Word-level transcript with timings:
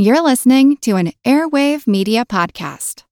You're 0.00 0.22
listening 0.22 0.76
to 0.82 0.94
an 0.94 1.10
Airwave 1.24 1.88
Media 1.88 2.24
Podcast. 2.24 3.02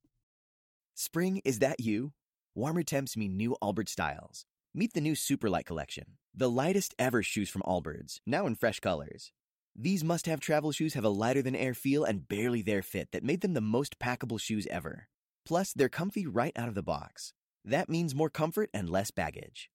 Spring, 0.94 1.43
is 1.44 1.59
that 1.59 1.81
you? 1.81 2.12
Warmer 2.55 2.85
temps 2.85 3.16
mean 3.16 3.36
new 3.36 3.56
Allbirds 3.60 3.89
styles. 3.89 4.44
Meet 4.72 4.94
the 4.94 5.00
new 5.00 5.14
Superlight 5.14 5.64
collection, 5.64 6.04
the 6.32 6.48
lightest 6.48 6.94
ever 6.96 7.24
shoes 7.24 7.50
from 7.50 7.62
Allbirds, 7.62 8.20
now 8.24 8.46
in 8.46 8.54
fresh 8.54 8.78
colors. 8.78 9.32
These 9.74 10.04
must 10.04 10.26
have 10.26 10.38
travel 10.38 10.70
shoes 10.70 10.94
have 10.94 11.02
a 11.02 11.08
lighter 11.08 11.42
than 11.42 11.56
air 11.56 11.74
feel 11.74 12.04
and 12.04 12.28
barely 12.28 12.62
there 12.62 12.83
fit 12.83 13.10
that 13.10 13.24
made 13.24 13.40
them 13.40 13.54
the 13.54 13.60
most 13.60 13.98
packable 13.98 14.40
shoes 14.40 14.68
ever. 14.71 15.08
Plus, 15.44 15.72
they're 15.72 15.88
comfy 15.88 16.25
right 16.25 16.53
out 16.55 16.68
of 16.68 16.77
the 16.77 16.84
box. 16.84 17.32
That 17.64 17.89
means 17.89 18.14
more 18.14 18.30
comfort 18.30 18.71
and 18.73 18.89
less 18.89 19.11
baggage. 19.11 19.71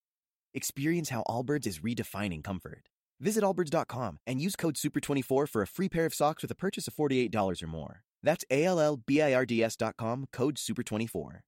Experience 0.53 1.09
how 1.09 1.25
Allbirds 1.27 1.67
is 1.67 1.79
redefining 1.79 2.41
comfort. 2.41 2.87
Visit 3.21 3.43
allbirds.com 3.43 4.19
and 4.25 4.41
use 4.41 4.55
code 4.55 4.75
SUPER24 4.75 5.47
for 5.47 5.61
a 5.61 5.67
free 5.67 5.87
pair 5.87 6.05
of 6.05 6.13
socks 6.13 6.41
with 6.41 6.49
a 6.49 6.55
purchase 6.55 6.87
of 6.87 6.95
$48 6.95 7.61
or 7.61 7.67
more. 7.67 8.01
That's 8.23 8.43
A 8.49 8.65
L 8.65 8.79
L 8.79 8.97
B 8.97 9.21
I 9.21 9.33
R 9.33 9.45
D 9.45 9.63
S.com, 9.63 10.27
code 10.33 10.55
SUPER24. 10.55 11.41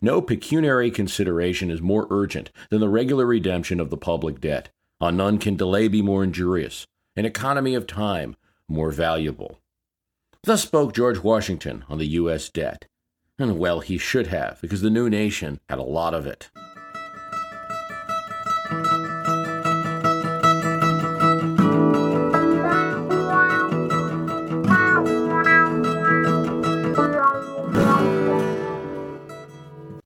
No 0.00 0.22
pecuniary 0.22 0.90
consideration 0.90 1.70
is 1.70 1.82
more 1.82 2.06
urgent 2.10 2.50
than 2.70 2.80
the 2.80 2.88
regular 2.88 3.26
redemption 3.26 3.80
of 3.80 3.90
the 3.90 3.96
public 3.96 4.40
debt. 4.40 4.70
On 5.00 5.16
none 5.16 5.38
can 5.38 5.56
delay 5.56 5.88
be 5.88 6.02
more 6.02 6.24
injurious, 6.24 6.86
an 7.16 7.26
economy 7.26 7.74
of 7.74 7.86
time 7.86 8.36
more 8.68 8.90
valuable. 8.90 9.58
Thus 10.44 10.62
spoke 10.62 10.94
George 10.94 11.18
Washington 11.18 11.84
on 11.88 11.98
the 11.98 12.06
U.S. 12.06 12.48
debt. 12.48 12.86
And 13.38 13.58
well, 13.58 13.80
he 13.80 13.98
should 13.98 14.28
have, 14.28 14.60
because 14.60 14.82
the 14.82 14.90
new 14.90 15.08
nation 15.10 15.60
had 15.68 15.78
a 15.78 15.82
lot 15.82 16.14
of 16.14 16.26
it. 16.26 16.50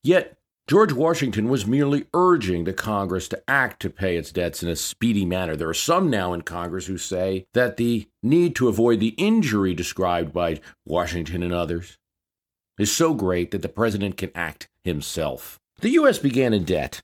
Yet, 0.05 0.37
George 0.69 0.93
Washington 0.93 1.49
was 1.49 1.67
merely 1.67 2.07
urging 2.15 2.65
the 2.65 2.73
Congress 2.73 3.29
to 3.29 3.43
act 3.49 3.81
to 3.83 3.91
pay 3.91 4.17
its 4.17 4.33
debts 4.33 4.63
in 4.63 4.69
a 4.69 4.77
speedy 4.77 5.25
manner. 5.25 5.55
There 5.55 5.69
are 5.69 5.75
some 5.75 6.09
now 6.09 6.33
in 6.33 6.43
Congress 6.43 6.87
who 6.87 6.99
say 6.99 7.47
that 7.53 7.77
the 7.77 8.09
need 8.23 8.57
to 8.57 8.69
avoid 8.69 9.01
the 9.01 9.15
injury 9.19 9.75
described 9.75 10.33
by 10.33 10.61
Washington 10.87 11.43
and 11.43 11.53
others 11.53 11.99
is 12.79 12.91
so 12.95 13.13
great 13.13 13.51
that 13.51 13.63
the 13.63 13.69
president 13.69 14.17
can 14.17 14.31
act 14.35 14.69
himself. 14.83 15.61
The 15.81 15.91
U.S. 15.91 16.19
began 16.19 16.53
in 16.53 16.65
debt 16.65 17.03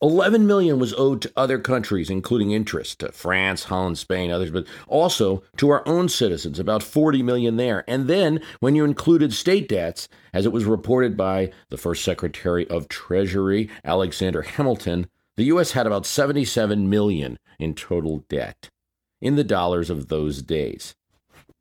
11 0.00 0.46
million 0.46 0.78
was 0.78 0.94
owed 0.94 1.20
to 1.22 1.32
other 1.36 1.58
countries, 1.58 2.08
including 2.08 2.52
interest 2.52 3.00
to 3.00 3.10
France, 3.10 3.64
Holland, 3.64 3.98
Spain, 3.98 4.30
others, 4.30 4.50
but 4.50 4.66
also 4.86 5.42
to 5.56 5.70
our 5.70 5.86
own 5.88 6.08
citizens, 6.08 6.58
about 6.58 6.82
40 6.82 7.22
million 7.22 7.56
there. 7.56 7.84
And 7.88 8.06
then 8.06 8.40
when 8.60 8.76
you 8.76 8.84
included 8.84 9.32
state 9.32 9.68
debts, 9.68 10.08
as 10.32 10.46
it 10.46 10.52
was 10.52 10.64
reported 10.64 11.16
by 11.16 11.50
the 11.70 11.76
first 11.76 12.04
Secretary 12.04 12.68
of 12.68 12.88
Treasury, 12.88 13.68
Alexander 13.84 14.42
Hamilton, 14.42 15.08
the 15.36 15.44
U.S. 15.44 15.72
had 15.72 15.86
about 15.86 16.06
77 16.06 16.88
million 16.88 17.38
in 17.58 17.74
total 17.74 18.24
debt 18.28 18.70
in 19.20 19.36
the 19.36 19.44
dollars 19.44 19.90
of 19.90 20.08
those 20.08 20.42
days. 20.42 20.94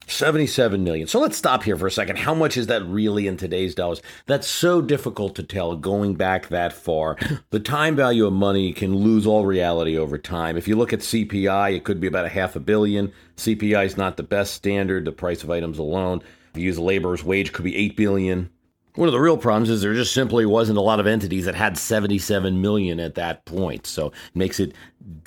77 0.08 0.83
million. 0.83 1.08
So 1.08 1.19
let's 1.19 1.38
stop 1.38 1.63
here 1.63 1.77
for 1.77 1.88
a 1.88 1.91
second. 1.91 2.17
How 2.17 2.33
much 2.33 2.58
is 2.58 2.67
that 2.67 2.86
really 2.86 3.27
in 3.27 3.38
today's 3.38 3.75
dollars? 3.75 4.02
That's 4.25 4.47
so 4.47 4.81
difficult 4.81 5.36
to 5.36 5.44
tell 5.44 5.75
going 5.75 6.16
back 6.16 6.47
that 6.47 6.73
far. 6.73 7.17
The 7.49 7.59
time 7.61 7.95
value 7.95 8.25
of 8.25 8.33
money 8.33 8.73
can 8.73 8.95
lose 8.95 9.25
all 9.25 9.45
reality 9.45 9.97
over 9.97 10.17
time. 10.17 10.58
If 10.58 10.67
you 10.67 10.75
look 10.75 10.91
at 10.91 10.99
CPI, 10.99 11.75
it 11.75 11.86
could 11.86 11.99
be 11.99 12.08
about 12.08 12.25
a 12.25 12.30
half 12.30 12.55
a 12.55 12.59
billion. 12.59 13.11
CPI 13.38 13.86
is 13.86 13.97
not 13.97 14.17
the 14.17 14.23
best 14.23 14.53
standard, 14.53 15.05
the 15.05 15.11
price 15.11 15.44
of 15.44 15.49
items 15.49 15.80
alone. 15.80 16.21
If 16.52 16.59
you 16.59 16.66
use 16.66 16.77
laborer's 16.77 17.23
wage, 17.23 17.53
could 17.53 17.64
be 17.64 17.75
8 17.75 17.95
billion. 17.95 18.49
One 18.98 19.08
of 19.08 19.14
the 19.14 19.20
real 19.20 19.38
problems 19.38 19.70
is 19.70 19.84
there 19.84 19.94
just 19.94 20.12
simply 20.12 20.44
wasn't 20.44 20.80
a 20.80 20.81
lot 20.81 21.00
of 21.00 21.06
entities 21.06 21.45
that 21.45 21.53
had 21.53 21.78
77 21.78 22.59
million 22.59 22.99
at 22.99 23.14
that 23.14 23.45
point. 23.45 23.86
So 23.86 24.08
it 24.08 24.14
makes 24.33 24.60
it 24.60 24.73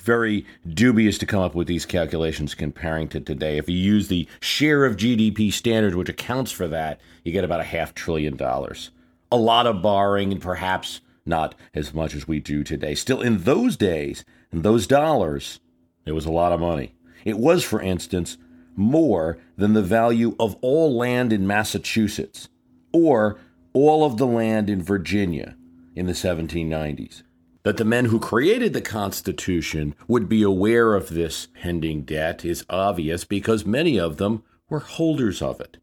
very 0.03 0.45
dubious 0.67 1.17
to 1.19 1.25
come 1.25 1.41
up 1.41 1.55
with 1.55 1.67
these 1.67 1.85
calculations 1.85 2.53
comparing 2.53 3.07
to 3.07 3.21
today. 3.21 3.57
If 3.57 3.69
you 3.69 3.77
use 3.77 4.09
the 4.09 4.27
share 4.41 4.83
of 4.83 4.97
GDP 4.97 5.53
standard, 5.53 5.95
which 5.95 6.09
accounts 6.09 6.51
for 6.51 6.67
that, 6.67 6.99
you 7.23 7.31
get 7.31 7.45
about 7.45 7.61
a 7.61 7.63
half 7.63 7.93
trillion 7.93 8.35
dollars. 8.35 8.91
A 9.31 9.37
lot 9.37 9.65
of 9.65 9.81
borrowing, 9.81 10.33
and 10.33 10.41
perhaps 10.41 10.99
not 11.25 11.55
as 11.73 11.93
much 11.93 12.13
as 12.13 12.27
we 12.27 12.41
do 12.41 12.65
today. 12.65 12.93
Still, 12.93 13.21
in 13.21 13.43
those 13.43 13.77
days, 13.77 14.25
in 14.51 14.63
those 14.63 14.85
dollars, 14.85 15.61
it 16.05 16.11
was 16.11 16.25
a 16.25 16.31
lot 16.31 16.51
of 16.51 16.59
money. 16.59 16.93
It 17.23 17.37
was, 17.37 17.63
for 17.63 17.81
instance, 17.81 18.37
more 18.75 19.37
than 19.55 19.71
the 19.71 19.81
value 19.81 20.35
of 20.41 20.57
all 20.59 20.93
land 20.93 21.31
in 21.31 21.47
Massachusetts, 21.47 22.49
or 22.91 23.39
all 23.73 24.03
of 24.03 24.17
the 24.17 24.27
land 24.27 24.69
in 24.69 24.81
Virginia 24.81 25.55
in 25.95 26.05
the 26.05 26.13
1790s. 26.13 27.23
That 27.63 27.77
the 27.77 27.85
men 27.85 28.05
who 28.05 28.19
created 28.19 28.73
the 28.73 28.81
Constitution 28.81 29.93
would 30.07 30.27
be 30.27 30.41
aware 30.41 30.95
of 30.95 31.09
this 31.09 31.47
pending 31.53 32.03
debt 32.03 32.43
is 32.43 32.65
obvious 32.69 33.23
because 33.23 33.65
many 33.65 33.99
of 33.99 34.17
them 34.17 34.43
were 34.69 34.79
holders 34.79 35.41
of 35.41 35.61
it. 35.61 35.77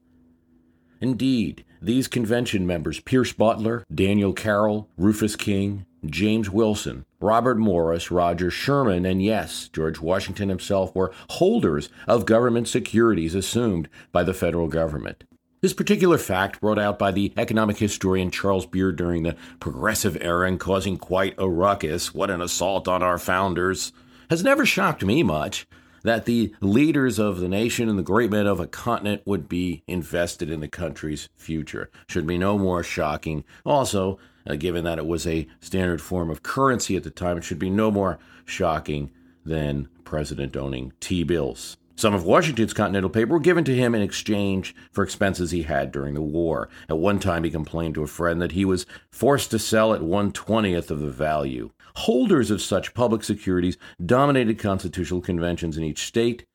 Indeed, 1.00 1.64
these 1.80 2.08
convention 2.08 2.66
members, 2.66 2.98
Pierce 2.98 3.32
Butler, 3.32 3.84
Daniel 3.94 4.32
Carroll, 4.32 4.88
Rufus 4.96 5.36
King, 5.36 5.86
James 6.04 6.50
Wilson, 6.50 7.04
Robert 7.20 7.58
Morris, 7.58 8.10
Roger 8.10 8.50
Sherman, 8.50 9.04
and 9.04 9.22
yes, 9.22 9.68
George 9.72 10.00
Washington 10.00 10.48
himself 10.48 10.94
were 10.94 11.12
holders 11.30 11.88
of 12.06 12.26
government 12.26 12.66
securities 12.66 13.34
assumed 13.34 13.88
by 14.10 14.24
the 14.24 14.34
federal 14.34 14.68
government. 14.68 15.24
This 15.60 15.72
particular 15.72 16.18
fact, 16.18 16.60
brought 16.60 16.78
out 16.78 17.00
by 17.00 17.10
the 17.10 17.32
economic 17.36 17.78
historian 17.78 18.30
Charles 18.30 18.64
Beard 18.64 18.94
during 18.94 19.24
the 19.24 19.34
Progressive 19.58 20.16
Era 20.20 20.46
and 20.46 20.60
causing 20.60 20.96
quite 20.96 21.34
a 21.36 21.48
ruckus, 21.48 22.14
what 22.14 22.30
an 22.30 22.40
assault 22.40 22.86
on 22.86 23.02
our 23.02 23.18
founders, 23.18 23.92
has 24.30 24.44
never 24.44 24.64
shocked 24.64 25.04
me 25.04 25.24
much. 25.24 25.66
That 26.04 26.26
the 26.26 26.54
leaders 26.60 27.18
of 27.18 27.40
the 27.40 27.48
nation 27.48 27.88
and 27.88 27.98
the 27.98 28.04
great 28.04 28.30
men 28.30 28.46
of 28.46 28.60
a 28.60 28.68
continent 28.68 29.22
would 29.24 29.48
be 29.48 29.82
invested 29.88 30.48
in 30.48 30.60
the 30.60 30.68
country's 30.68 31.28
future 31.36 31.90
should 32.08 32.24
be 32.24 32.38
no 32.38 32.56
more 32.56 32.84
shocking. 32.84 33.42
Also, 33.66 34.16
uh, 34.46 34.54
given 34.54 34.84
that 34.84 34.98
it 34.98 35.06
was 35.06 35.26
a 35.26 35.48
standard 35.58 36.00
form 36.00 36.30
of 36.30 36.44
currency 36.44 36.94
at 36.94 37.02
the 37.02 37.10
time, 37.10 37.36
it 37.36 37.42
should 37.42 37.58
be 37.58 37.68
no 37.68 37.90
more 37.90 38.20
shocking 38.44 39.10
than 39.44 39.88
president 40.04 40.56
owning 40.56 40.92
T 41.00 41.24
bills. 41.24 41.76
Some 41.98 42.14
of 42.14 42.22
Washington's 42.22 42.74
Continental 42.74 43.10
paper 43.10 43.32
were 43.32 43.40
given 43.40 43.64
to 43.64 43.74
him 43.74 43.92
in 43.92 44.02
exchange 44.02 44.72
for 44.92 45.02
expenses 45.02 45.50
he 45.50 45.64
had 45.64 45.90
during 45.90 46.14
the 46.14 46.22
war. 46.22 46.68
At 46.88 46.98
one 46.98 47.18
time, 47.18 47.42
he 47.42 47.50
complained 47.50 47.96
to 47.96 48.04
a 48.04 48.06
friend 48.06 48.40
that 48.40 48.52
he 48.52 48.64
was 48.64 48.86
forced 49.10 49.50
to 49.50 49.58
sell 49.58 49.92
at 49.92 50.00
one 50.00 50.30
twentieth 50.30 50.92
of 50.92 51.00
the 51.00 51.10
value. 51.10 51.70
Holders 51.96 52.52
of 52.52 52.62
such 52.62 52.94
public 52.94 53.24
securities 53.24 53.78
dominated 54.06 54.60
constitutional 54.60 55.20
conventions 55.20 55.76
in 55.76 55.82
each 55.82 56.06
state 56.06 56.46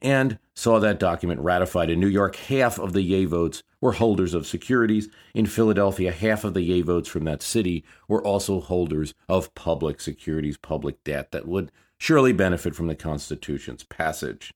and 0.00 0.38
saw 0.54 0.78
that 0.78 1.00
document 1.00 1.40
ratified. 1.40 1.90
In 1.90 1.98
New 1.98 2.06
York, 2.06 2.36
half 2.36 2.78
of 2.78 2.92
the 2.92 3.02
yea 3.02 3.24
votes 3.24 3.64
were 3.80 3.94
holders 3.94 4.32
of 4.32 4.46
securities. 4.46 5.08
In 5.34 5.46
Philadelphia, 5.46 6.12
half 6.12 6.44
of 6.44 6.54
the 6.54 6.62
yea 6.62 6.82
votes 6.82 7.08
from 7.08 7.24
that 7.24 7.42
city 7.42 7.84
were 8.06 8.24
also 8.24 8.60
holders 8.60 9.12
of 9.28 9.56
public 9.56 10.00
securities, 10.00 10.56
public 10.56 11.02
debt 11.02 11.32
that 11.32 11.48
would 11.48 11.72
surely 11.98 12.32
benefit 12.32 12.76
from 12.76 12.86
the 12.86 12.94
Constitution's 12.94 13.82
passage. 13.82 14.54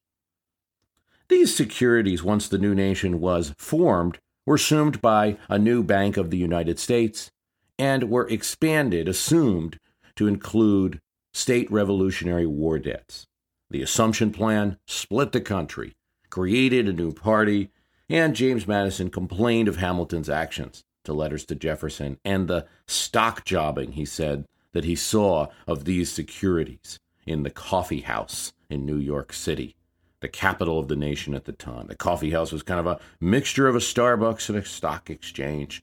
These 1.29 1.55
securities, 1.55 2.23
once 2.23 2.49
the 2.49 2.57
new 2.57 2.75
nation 2.75 3.21
was 3.21 3.55
formed, 3.59 4.19
were 4.47 4.55
assumed 4.55 5.03
by 5.03 5.37
a 5.51 5.59
new 5.59 5.83
Bank 5.83 6.17
of 6.17 6.31
the 6.31 6.39
United 6.39 6.79
States 6.79 7.31
and 7.79 8.09
were 8.09 8.27
expanded, 8.29 9.09
assumed 9.09 9.79
to 10.17 10.27
include 10.27 11.01
state 11.35 11.71
Revolutionary 11.71 12.47
War 12.47 12.79
debts. 12.79 13.27
The 13.71 13.83
Assumption 13.83 14.31
Plan 14.33 14.79
split 14.87 15.33
the 15.33 15.43
country, 15.43 15.95
created 16.31 16.89
a 16.89 16.95
new 16.95 17.13
party, 17.13 17.71
and 18.09 18.35
James 18.35 18.67
Madison 18.67 19.11
complained 19.11 19.69
of 19.69 19.77
Hamilton's 19.77 20.31
actions 20.31 20.83
to 21.05 21.13
letters 21.13 21.45
to 21.45 21.55
Jefferson 21.55 22.19
and 22.25 22.49
the 22.49 22.67
stock 22.87 23.45
jobbing, 23.45 23.93
he 23.93 24.07
said, 24.07 24.47
that 24.73 24.85
he 24.85 24.97
saw 24.97 25.49
of 25.67 25.85
these 25.85 26.11
securities 26.11 26.99
in 27.27 27.43
the 27.43 27.51
coffee 27.51 28.01
house 28.01 28.55
in 28.71 28.87
New 28.87 28.97
York 28.97 29.35
City 29.35 29.77
the 30.21 30.29
capital 30.29 30.79
of 30.79 30.89
the 30.89 30.97
nation 30.97 31.35
at 31.35 31.45
the 31.45 31.53
time. 31.53 31.87
The 31.87 31.95
coffee 31.95 32.31
house 32.31 32.53
was 32.53 32.63
kind 32.63 32.81
of 32.81 32.87
a 32.87 32.99
mixture 33.21 33.69
of 33.69 33.77
a 33.77 33.81
Starbucks 33.81 34.49
and 34.49 34.59
a 34.59 34.65
stock 34.65 35.11
exchange. 35.11 35.83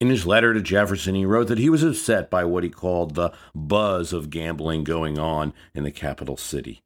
In 0.00 0.08
his 0.08 0.26
letter 0.26 0.52
to 0.52 0.60
Jefferson, 0.60 1.14
he 1.14 1.24
wrote 1.24 1.48
that 1.48 1.58
he 1.58 1.70
was 1.70 1.82
upset 1.82 2.30
by 2.30 2.44
what 2.44 2.64
he 2.64 2.70
called 2.70 3.14
the 3.14 3.32
buzz 3.54 4.12
of 4.12 4.30
gambling 4.30 4.84
going 4.84 5.18
on 5.18 5.52
in 5.74 5.84
the 5.84 5.92
capital 5.92 6.36
city. 6.36 6.82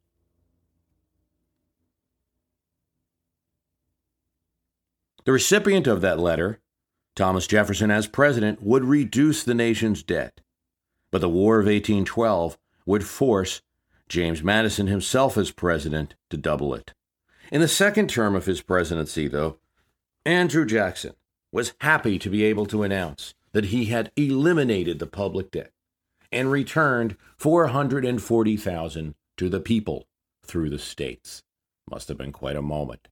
The 5.25 5.33
recipient 5.33 5.87
of 5.87 6.03
that 6.03 6.21
letter, 6.21 6.61
Thomas 7.15 7.47
Jefferson 7.47 7.91
as 7.91 8.07
president, 8.07 8.63
would 8.63 8.85
reduce 8.85 9.43
the 9.43 9.55
nation's 9.55 10.03
debt. 10.03 10.41
But 11.11 11.21
the 11.21 11.29
War 11.29 11.59
of 11.59 11.67
1812 11.67 12.57
would 12.85 13.05
force 13.05 13.61
James 14.09 14.43
Madison 14.43 14.87
himself 14.87 15.37
as 15.37 15.51
president 15.51 16.15
to 16.31 16.37
double 16.37 16.75
it. 16.75 16.93
In 17.51 17.61
the 17.61 17.69
second 17.69 18.09
term 18.09 18.35
of 18.35 18.47
his 18.47 18.63
presidency, 18.63 19.29
though, 19.29 19.59
Andrew 20.25 20.65
Jackson 20.65 21.15
was 21.53 21.75
happy 21.81 22.19
to 22.19 22.31
be 22.31 22.45
able 22.45 22.67
to 22.67 22.83
announce 22.83 23.35
that 23.53 23.67
he 23.67 23.87
had 23.87 24.13
eliminated 24.17 24.99
the 24.99 25.07
public 25.07 25.51
debt 25.51 25.71
and 26.33 26.51
returned 26.51 27.17
440,000 27.39 29.15
to 29.37 29.49
the 29.49 29.61
people 29.61 30.07
through 30.45 30.71
the 30.71 30.79
states. 30.79 31.43
Must 31.89 32.09
have 32.09 32.19
been 32.19 32.33
quite 32.33 32.57
a 32.57 32.63
moment. 32.63 33.09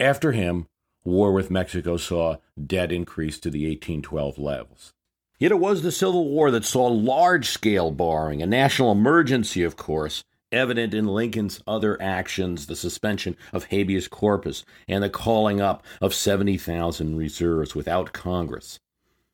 After 0.00 0.32
him, 0.32 0.66
war 1.04 1.32
with 1.32 1.50
Mexico 1.50 1.96
saw 1.96 2.36
debt 2.66 2.90
increase 2.90 3.38
to 3.40 3.50
the 3.50 3.66
1812 3.66 4.38
levels. 4.38 4.92
Yet 5.38 5.52
it 5.52 5.58
was 5.58 5.82
the 5.82 5.92
Civil 5.92 6.28
War 6.28 6.50
that 6.50 6.64
saw 6.64 6.86
large 6.86 7.48
scale 7.48 7.90
borrowing, 7.90 8.40
a 8.40 8.46
national 8.46 8.92
emergency, 8.92 9.62
of 9.62 9.76
course, 9.76 10.24
evident 10.52 10.94
in 10.94 11.06
Lincoln's 11.06 11.60
other 11.66 12.00
actions, 12.00 12.66
the 12.66 12.76
suspension 12.76 13.36
of 13.52 13.64
habeas 13.64 14.06
corpus 14.06 14.64
and 14.88 15.02
the 15.02 15.10
calling 15.10 15.60
up 15.60 15.84
of 16.00 16.14
70,000 16.14 17.16
reserves 17.16 17.74
without 17.74 18.12
Congress. 18.12 18.78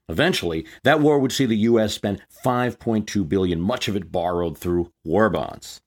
Eventually, 0.08 0.67
that 0.82 1.00
war 1.00 1.19
would 1.19 1.32
see 1.32 1.47
the 1.47 1.56
US 1.56 1.94
spend 1.94 2.23
5.2 2.44 3.29
billion, 3.29 3.61
much 3.61 3.87
of 3.87 3.94
it 3.94 4.11
borrowed 4.11 4.56
through 4.56 4.91
war 5.05 5.29
bonds. 5.29 5.82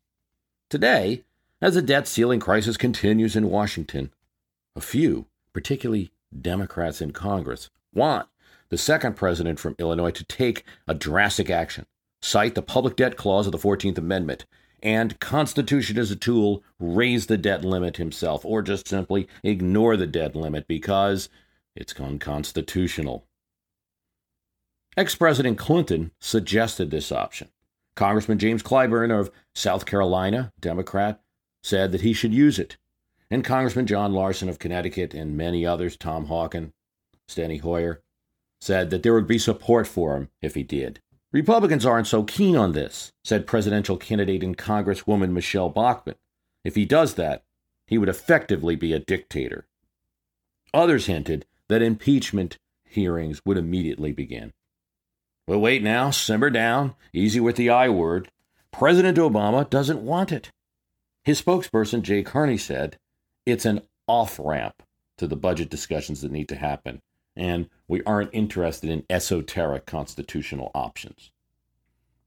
Today, 0.70 1.24
as 1.62 1.74
the 1.74 1.82
debt 1.82 2.08
ceiling 2.08 2.40
crisis 2.40 2.78
continues 2.78 3.36
in 3.36 3.50
Washington, 3.50 4.14
a 4.76 4.82
few, 4.82 5.26
particularly 5.52 6.12
Democrats 6.40 7.02
in 7.02 7.12
Congress, 7.12 7.70
want 7.94 8.28
the 8.74 8.78
second 8.80 9.16
president 9.16 9.60
from 9.60 9.76
Illinois 9.78 10.10
to 10.10 10.24
take 10.24 10.64
a 10.88 10.96
drastic 10.96 11.48
action, 11.48 11.86
cite 12.24 12.56
the 12.56 12.62
public 12.64 12.96
debt 12.96 13.16
clause 13.16 13.46
of 13.46 13.52
the 13.52 13.58
14th 13.60 14.00
Amendment, 14.00 14.48
and 14.82 15.20
Constitution 15.20 16.00
as 16.00 16.10
a 16.10 16.16
tool, 16.16 16.64
raise 16.80 17.28
the 17.28 17.38
debt 17.38 17.64
limit 17.64 17.98
himself, 17.98 18.44
or 18.44 18.64
just 18.64 18.88
simply 18.88 19.28
ignore 19.44 19.96
the 19.96 20.08
debt 20.08 20.36
limit 20.36 20.68
because 20.68 21.30
it's 21.76 21.94
unconstitutional. 22.00 23.28
Ex 24.98 25.14
President 25.14 25.60
Clinton 25.60 26.10
suggested 26.20 26.90
this 26.90 27.12
option. 27.12 27.50
Congressman 27.96 28.40
James 28.40 28.64
Clyburn 28.64 29.12
of 29.12 29.30
South 29.54 29.86
Carolina, 29.86 30.52
Democrat, 30.60 31.22
said 31.62 31.92
that 31.92 32.02
he 32.02 32.12
should 32.12 32.34
use 32.34 32.58
it. 32.58 32.78
And 33.30 33.46
Congressman 33.46 33.86
John 33.86 34.14
Larson 34.14 34.50
of 34.50 34.58
Connecticut 34.58 35.14
and 35.14 35.38
many 35.38 35.64
others, 35.64 35.96
Tom 35.96 36.26
Harkin, 36.26 36.74
Steny 37.30 37.62
Hoyer, 37.62 38.03
said 38.64 38.90
that 38.90 39.04
there 39.04 39.14
would 39.14 39.28
be 39.28 39.38
support 39.38 39.86
for 39.86 40.16
him 40.16 40.30
if 40.42 40.56
he 40.56 40.64
did. 40.64 41.02
Republicans 41.34 41.86
aren't 41.86 42.08
so 42.08 42.24
keen 42.24 42.56
on 42.56 42.72
this, 42.72 43.12
said 43.22 43.46
presidential 43.46 43.98
candidate 43.98 44.42
and 44.42 44.58
Congresswoman 44.58 45.32
Michele 45.32 45.68
Bachmann. 45.68 46.16
If 46.64 46.76
he 46.76 46.86
does 46.86 47.16
that, 47.16 47.44
he 47.88 47.98
would 47.98 48.08
effectively 48.08 48.78
be 48.78 48.94
a 48.94 49.00
dictator. 49.00 49.68
Others 50.74 51.08
hinted 51.08 51.46
that 51.68 51.82
impeachment 51.82 52.58
hearings 52.86 53.42
would 53.46 53.58
immediately 53.58 54.14
begin. 54.14 54.54
But 55.46 55.60
wait 55.60 55.84
now, 55.84 56.12
simmer 56.12 56.50
down, 56.50 56.96
easy 57.12 57.42
with 57.42 57.58
the 57.58 57.70
I 57.70 57.90
word. 57.90 58.30
President 58.72 59.18
Obama 59.18 59.70
doesn't 59.70 60.06
want 60.06 60.32
it. 60.32 60.52
His 61.26 61.42
spokesperson, 61.42 62.02
Jay 62.02 62.24
Carney, 62.24 62.58
said 62.58 62.98
it's 63.46 63.66
an 63.66 63.82
off 64.08 64.40
ramp 64.40 64.84
to 65.18 65.28
the 65.28 65.36
budget 65.36 65.70
discussions 65.70 66.22
that 66.22 66.32
need 66.32 66.48
to 66.48 66.56
happen 66.56 67.02
and 67.36 67.70
we 67.88 68.04
aren't 68.04 68.34
interested 68.34 68.90
in 68.90 69.06
esoteric 69.10 69.86
constitutional 69.86 70.72
options. 70.74 71.32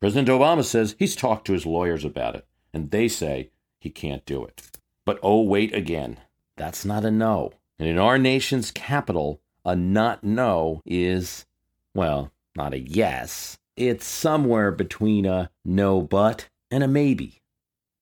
President 0.00 0.28
Obama 0.28 0.64
says 0.64 0.94
he's 0.98 1.16
talked 1.16 1.46
to 1.46 1.52
his 1.52 1.66
lawyers 1.66 2.04
about 2.04 2.34
it, 2.34 2.46
and 2.72 2.90
they 2.90 3.08
say 3.08 3.50
he 3.78 3.90
can't 3.90 4.26
do 4.26 4.44
it. 4.44 4.70
But 5.04 5.18
oh, 5.22 5.42
wait 5.42 5.74
again. 5.74 6.18
That's 6.56 6.84
not 6.84 7.04
a 7.04 7.10
no. 7.10 7.52
And 7.78 7.88
in 7.88 7.98
our 7.98 8.18
nation's 8.18 8.70
capital, 8.70 9.40
a 9.64 9.76
not 9.76 10.24
no 10.24 10.82
is, 10.84 11.46
well, 11.94 12.32
not 12.56 12.74
a 12.74 12.78
yes. 12.78 13.58
It's 13.76 14.06
somewhere 14.06 14.72
between 14.72 15.26
a 15.26 15.50
no 15.64 16.00
but 16.02 16.48
and 16.70 16.82
a 16.82 16.88
maybe. 16.88 17.42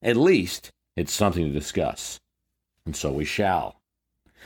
At 0.02 0.16
least, 0.16 0.70
it's 0.96 1.12
something 1.12 1.44
to 1.44 1.50
discuss. 1.50 2.20
And 2.86 2.94
so 2.94 3.12
we 3.12 3.24
shall. 3.24 3.80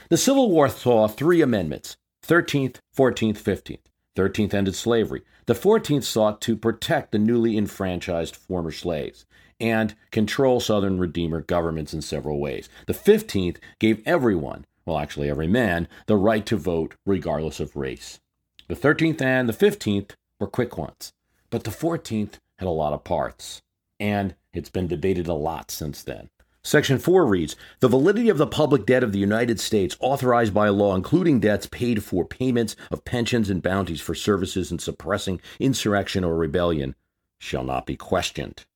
The 0.09 0.17
Civil 0.17 0.51
War 0.51 0.69
saw 0.69 1.09
three 1.09 1.43
amendments 1.43 1.97
13th, 2.29 2.77
14th, 2.95 3.39
15th. 3.39 3.79
13th 4.15 4.53
ended 4.53 4.75
slavery. 4.75 5.23
The 5.47 5.55
14th 5.55 6.05
sought 6.05 6.43
to 6.43 6.57
protect 6.57 7.13
the 7.13 7.19
newly 7.19 7.57
enfranchised 7.57 8.37
former 8.37 8.71
slaves 8.71 9.25
and 9.59 9.95
control 10.11 10.61
Southern 10.61 10.99
Redeemer 10.99 11.41
governments 11.41 11.95
in 11.95 12.03
several 12.03 12.39
ways. 12.39 12.69
The 12.87 12.93
15th 12.93 13.57
gave 13.79 14.07
everyone, 14.07 14.67
well, 14.85 14.99
actually 14.99 15.31
every 15.31 15.49
man, 15.49 15.89
the 16.07 16.17
right 16.17 16.45
to 16.47 16.57
vote 16.57 16.95
regardless 17.07 17.61
of 17.61 17.75
race. 17.75 18.21
The 18.69 18.77
13th 18.77 19.23
and 19.23 19.49
the 19.49 19.53
15th 19.55 20.11
were 20.39 20.49
quick 20.49 20.77
ones, 20.77 21.13
but 21.49 21.65
the 21.65 21.71
14th 21.71 22.35
had 22.59 22.69
a 22.69 22.71
lot 22.71 22.93
of 22.93 23.05
parts, 23.05 23.63
and 23.99 24.35
it's 24.53 24.69
been 24.69 24.87
debated 24.87 25.29
a 25.29 25.35
lot 25.35 25.71
since 25.71 26.03
then. 26.03 26.29
Section 26.69 26.99
4 26.99 27.25
reads 27.25 27.57
The 27.81 27.89
validity 27.89 28.29
of 28.29 28.37
the 28.37 28.47
public 28.47 28.85
debt 28.85 29.03
of 29.03 29.11
the 29.13 29.19
United 29.19 29.59
States 29.59 29.97
authorized 30.01 30.53
by 30.53 30.69
law, 30.69 30.95
including 30.95 31.41
debts 31.41 31.65
paid 31.67 32.05
for 32.05 32.27
payments 32.27 32.77
of 32.91 33.07
pensions 33.07 33.49
and 33.49 33.63
bounties 33.63 34.03
for 34.03 34.15
services 34.15 34.71
in 34.71 34.79
suppressing 34.79 35.41
insurrection 35.59 36.25
or 36.25 36.37
rebellion, 36.37 36.95
shall 37.39 37.65
not 37.65 37.87
be 37.87 37.97
questioned. 37.97 38.67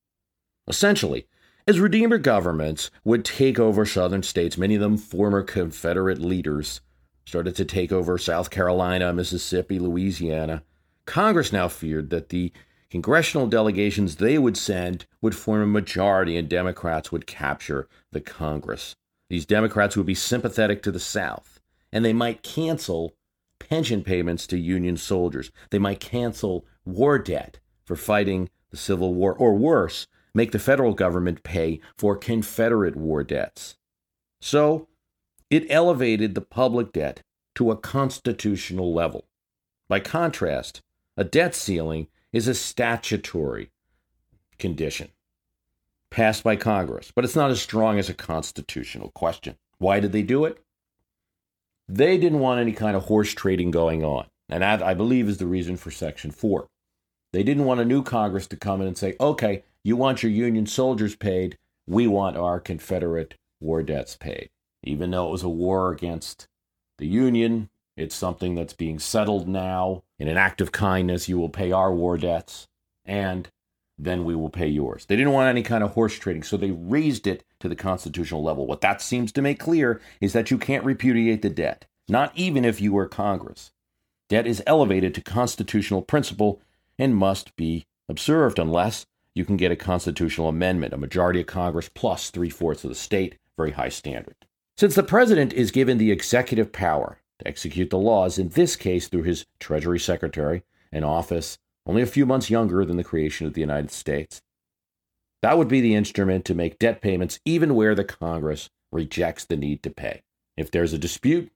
Essentially, 0.67 1.27
as 1.69 1.81
Redeemer 1.81 2.17
governments 2.17 2.91
would 3.05 3.27
take 3.27 3.59
over 3.59 3.85
southern 3.85 4.23
states, 4.23 4.57
many 4.57 4.77
of 4.77 4.81
them 4.81 4.97
former 4.97 5.43
Confederate 5.43 6.19
leaders 6.19 6.81
started 7.27 7.55
to 7.57 7.67
take 7.67 7.93
over 7.93 8.17
South 8.17 8.49
Carolina, 8.49 9.13
Mississippi, 9.13 9.79
Louisiana. 9.79 10.63
Congress 11.05 11.53
now 11.53 11.69
feared 11.69 12.09
that 12.09 12.31
the 12.31 12.55
congressional 12.93 13.47
delegations 13.47 14.17
they 14.17 14.37
would 14.37 14.55
send 14.55 15.07
would 15.23 15.35
form 15.35 15.63
a 15.63 15.67
majority 15.67 16.37
and 16.37 16.47
Democrats 16.47 17.11
would 17.11 17.27
capture 17.27 17.89
the 18.11 18.21
Congress. 18.21 18.95
These 19.31 19.47
Democrats 19.47 19.97
would 19.97 20.05
be 20.05 20.15
sympathetic 20.15 20.83
to 20.83 20.93
the 20.93 21.01
South, 21.01 21.59
and 21.91 22.05
they 22.05 22.13
might 22.13 22.43
cancel 22.43 23.15
pension 23.59 24.05
payments 24.05 24.47
to 24.49 24.59
Union 24.59 24.99
soldiers. 24.99 25.51
They 25.71 25.79
might 25.79 26.01
cancel 26.01 26.67
war 26.85 27.19
debt 27.19 27.61
for 27.87 27.97
fighting 27.97 28.51
the 28.71 28.77
Civil 28.77 29.15
War, 29.15 29.33
or 29.33 29.55
worse, 29.55 30.07
make 30.35 30.53
the 30.53 30.59
federal 30.59 30.93
government 30.93 31.43
pay 31.43 31.81
for 31.97 32.15
Confederate 32.15 32.95
war 32.95 33.25
debts. 33.25 33.79
So, 34.43 34.87
it 35.49 35.65
elevated 35.71 36.35
the 36.35 36.43
public 36.43 36.93
debt 36.93 37.23
to 37.55 37.71
a 37.71 37.77
constitutional 37.79 38.93
level. 38.93 39.25
By 39.89 40.01
contrast, 40.01 40.83
a 41.17 41.25
debt 41.25 41.55
ceiling 41.55 42.09
is 42.33 42.49
a 42.49 42.55
statutory 42.55 43.71
condition 44.59 45.09
passed 46.11 46.45
by 46.45 46.57
Congress, 46.57 47.13
but 47.15 47.25
it's 47.25 47.37
not 47.37 47.51
as 47.51 47.61
strong 47.61 47.99
as 47.99 48.09
a 48.09 48.15
constitutional 48.15 49.11
question. 49.15 49.57
Why 49.79 49.99
did 50.01 50.13
they 50.13 50.23
do 50.23 50.45
it? 50.45 50.63
They 51.89 52.19
didn't 52.19 52.39
want 52.39 52.61
any 52.61 52.73
kind 52.73 52.97
of 52.97 53.05
horse 53.05 53.33
trading 53.33 53.71
going 53.71 54.05
on. 54.05 54.27
And 54.49 54.63
that, 54.63 54.83
I 54.83 54.95
believe, 54.95 55.29
is 55.29 55.39
the 55.39 55.47
reason 55.47 55.77
for 55.77 55.91
Section 55.91 56.31
4. 56.31 56.69
They 57.33 57.43
didn't 57.43 57.65
want 57.65 57.81
a 57.81 57.85
new 57.85 58.03
Congress 58.03 58.47
to 58.49 58.57
come 58.57 58.81
in 58.83 58.87
and 58.87 58.97
say, 58.97 59.17
okay, 59.19 59.65
you 59.83 59.97
want 59.97 60.23
your 60.23 60.31
Union 60.31 60.67
soldiers 60.67 61.17
paid, 61.17 61.59
we 61.87 62.07
want 62.07 62.37
our 62.37 62.61
Confederate 62.61 63.35
war 63.61 63.83
debts 63.83 64.17
paid. 64.17 64.51
Even 64.83 65.11
though 65.11 65.29
it 65.29 65.33
was 65.33 65.43
a 65.43 65.49
war 65.49 65.91
against 65.93 66.49
the 66.99 67.07
Union, 67.07 67.71
it's 67.97 68.15
something 68.15 68.55
that's 68.55 68.75
being 68.75 68.99
settled 68.99 69.49
now. 69.49 70.03
In 70.23 70.29
an 70.29 70.37
act 70.37 70.61
of 70.61 70.71
kindness, 70.71 71.29
you 71.29 71.37
will 71.37 71.49
pay 71.49 71.73
our 71.73 71.93
war 71.93 72.17
debts, 72.17 72.69
and 73.05 73.49
then 73.99 74.25
we 74.25 74.37
will 74.37 74.51
pay 74.51 74.69
yours. 74.69 75.05
They 75.05 75.17
didn't 75.17 75.33
want 75.33 75.49
any 75.49 75.65
kind 75.65 75.83
of 75.83 75.95
horse 75.95 76.17
trading, 76.17 76.45
so 76.45 76.57
they 76.57 76.71
raised 76.71 77.27
it 77.27 77.43
to 77.59 77.69
the 77.69 77.75
constitutional 77.75 78.41
level. 78.41 78.65
What 78.65 78.83
that 78.83 79.03
seems 79.03 79.33
to 79.33 79.43
make 79.43 79.59
clear 79.59 80.01
is 80.21 80.33
that 80.33 80.49
you 80.49 80.59
can't 80.59 80.85
repudiate 80.85 81.43
the 81.43 81.51
debt, 81.51 81.87
not 82.09 82.31
even 82.37 82.65
if 82.65 82.81
you 82.81 82.93
were 82.93 83.09
Congress. 83.09 83.73
Debt 84.29 84.47
is 84.47 84.63
elevated 84.65 85.13
to 85.17 85.23
constitutional 85.23 86.03
principle 86.03 86.63
and 87.01 87.17
must 87.17 87.57
be 87.57 87.85
observed 88.09 88.61
unless 88.61 89.07
you 89.35 89.45
can 89.45 89.57
get 89.57 89.73
a 89.73 89.77
constitutional 89.77 90.47
amendment, 90.47 90.95
a 90.95 90.99
majority 90.99 91.41
of 91.41 91.49
Congress 91.49 91.91
plus 91.93 92.31
three 92.31 92.49
fourths 92.49 92.85
of 92.85 92.91
the 92.91 92.95
state, 92.95 93.39
very 93.57 93.73
high 93.73 93.89
standard. 93.89 94.37
Since 94.77 94.95
the 94.95 95.03
president 95.03 95.53
is 95.53 95.73
given 95.73 95.99
the 95.99 96.13
executive 96.13 96.71
power 96.71 97.19
to 97.43 97.49
execute 97.49 97.91
the 97.91 97.99
laws, 97.99 98.39
in 98.39 98.51
this 98.51 98.77
case 98.77 99.09
through 99.09 99.25
his 99.25 99.47
Treasury 99.59 99.99
Secretary, 99.99 100.63
an 100.91 101.05
office 101.05 101.59
only 101.87 102.03
a 102.03 102.07
few 102.07 102.27
months 102.27 102.51
younger 102.51 102.85
than 102.85 102.97
the 102.97 103.05
creation 103.05 103.47
of 103.47 103.55
the 103.55 103.61
United 103.61 103.91
States. 103.91 104.43
That 105.43 105.59
would 105.59 105.69
be 105.69 105.81
the 105.81 105.95
instrument 105.95 106.45
to 106.45 106.55
make 106.55 106.79
debt 106.79 107.01
payments 107.01 107.41
even 107.45 107.75
where 107.75 107.95
the 107.95 108.05
Congress 108.05 108.71
rejects 108.93 109.45
the 109.45 109.57
need 109.57 109.83
to 109.83 109.91
pay. 109.91 110.23
If 110.57 110.71
there's 110.71 110.93
a 110.93 110.99
dispute, 110.99 111.51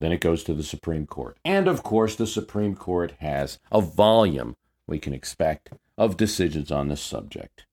then 0.00 0.10
it 0.10 0.20
goes 0.20 0.42
to 0.44 0.54
the 0.54 0.64
Supreme 0.64 1.06
Court. 1.06 1.38
And 1.44 1.68
of 1.68 1.82
course, 1.82 2.16
the 2.16 2.26
Supreme 2.26 2.74
Court 2.74 3.12
has 3.20 3.58
a 3.70 3.80
volume, 3.80 4.56
we 4.86 4.98
can 4.98 5.12
expect, 5.12 5.70
of 5.96 6.16
decisions 6.16 6.72
on 6.72 6.88
this 6.88 7.02
subject. 7.02 7.66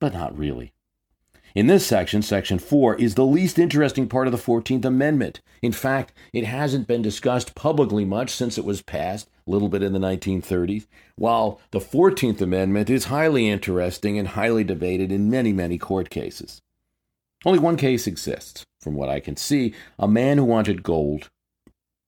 But 0.00 0.12
not 0.12 0.36
really. 0.36 0.72
In 1.56 1.68
this 1.68 1.86
section, 1.86 2.20
Section 2.20 2.58
4 2.58 2.96
is 2.96 3.14
the 3.14 3.24
least 3.24 3.58
interesting 3.58 4.10
part 4.10 4.26
of 4.26 4.30
the 4.30 4.36
14th 4.36 4.84
Amendment. 4.84 5.40
In 5.62 5.72
fact, 5.72 6.12
it 6.34 6.44
hasn't 6.44 6.86
been 6.86 7.00
discussed 7.00 7.54
publicly 7.54 8.04
much 8.04 8.28
since 8.28 8.58
it 8.58 8.64
was 8.66 8.82
passed, 8.82 9.30
a 9.46 9.50
little 9.50 9.70
bit 9.70 9.82
in 9.82 9.94
the 9.94 9.98
1930s, 9.98 10.86
while 11.14 11.58
the 11.70 11.80
14th 11.80 12.42
Amendment 12.42 12.90
is 12.90 13.06
highly 13.06 13.48
interesting 13.48 14.18
and 14.18 14.28
highly 14.28 14.64
debated 14.64 15.10
in 15.10 15.30
many, 15.30 15.50
many 15.50 15.78
court 15.78 16.10
cases. 16.10 16.60
Only 17.46 17.58
one 17.58 17.78
case 17.78 18.06
exists, 18.06 18.66
from 18.82 18.94
what 18.94 19.08
I 19.08 19.18
can 19.18 19.38
see 19.38 19.72
a 19.98 20.06
man 20.06 20.36
who 20.36 20.44
wanted 20.44 20.82
gold 20.82 21.30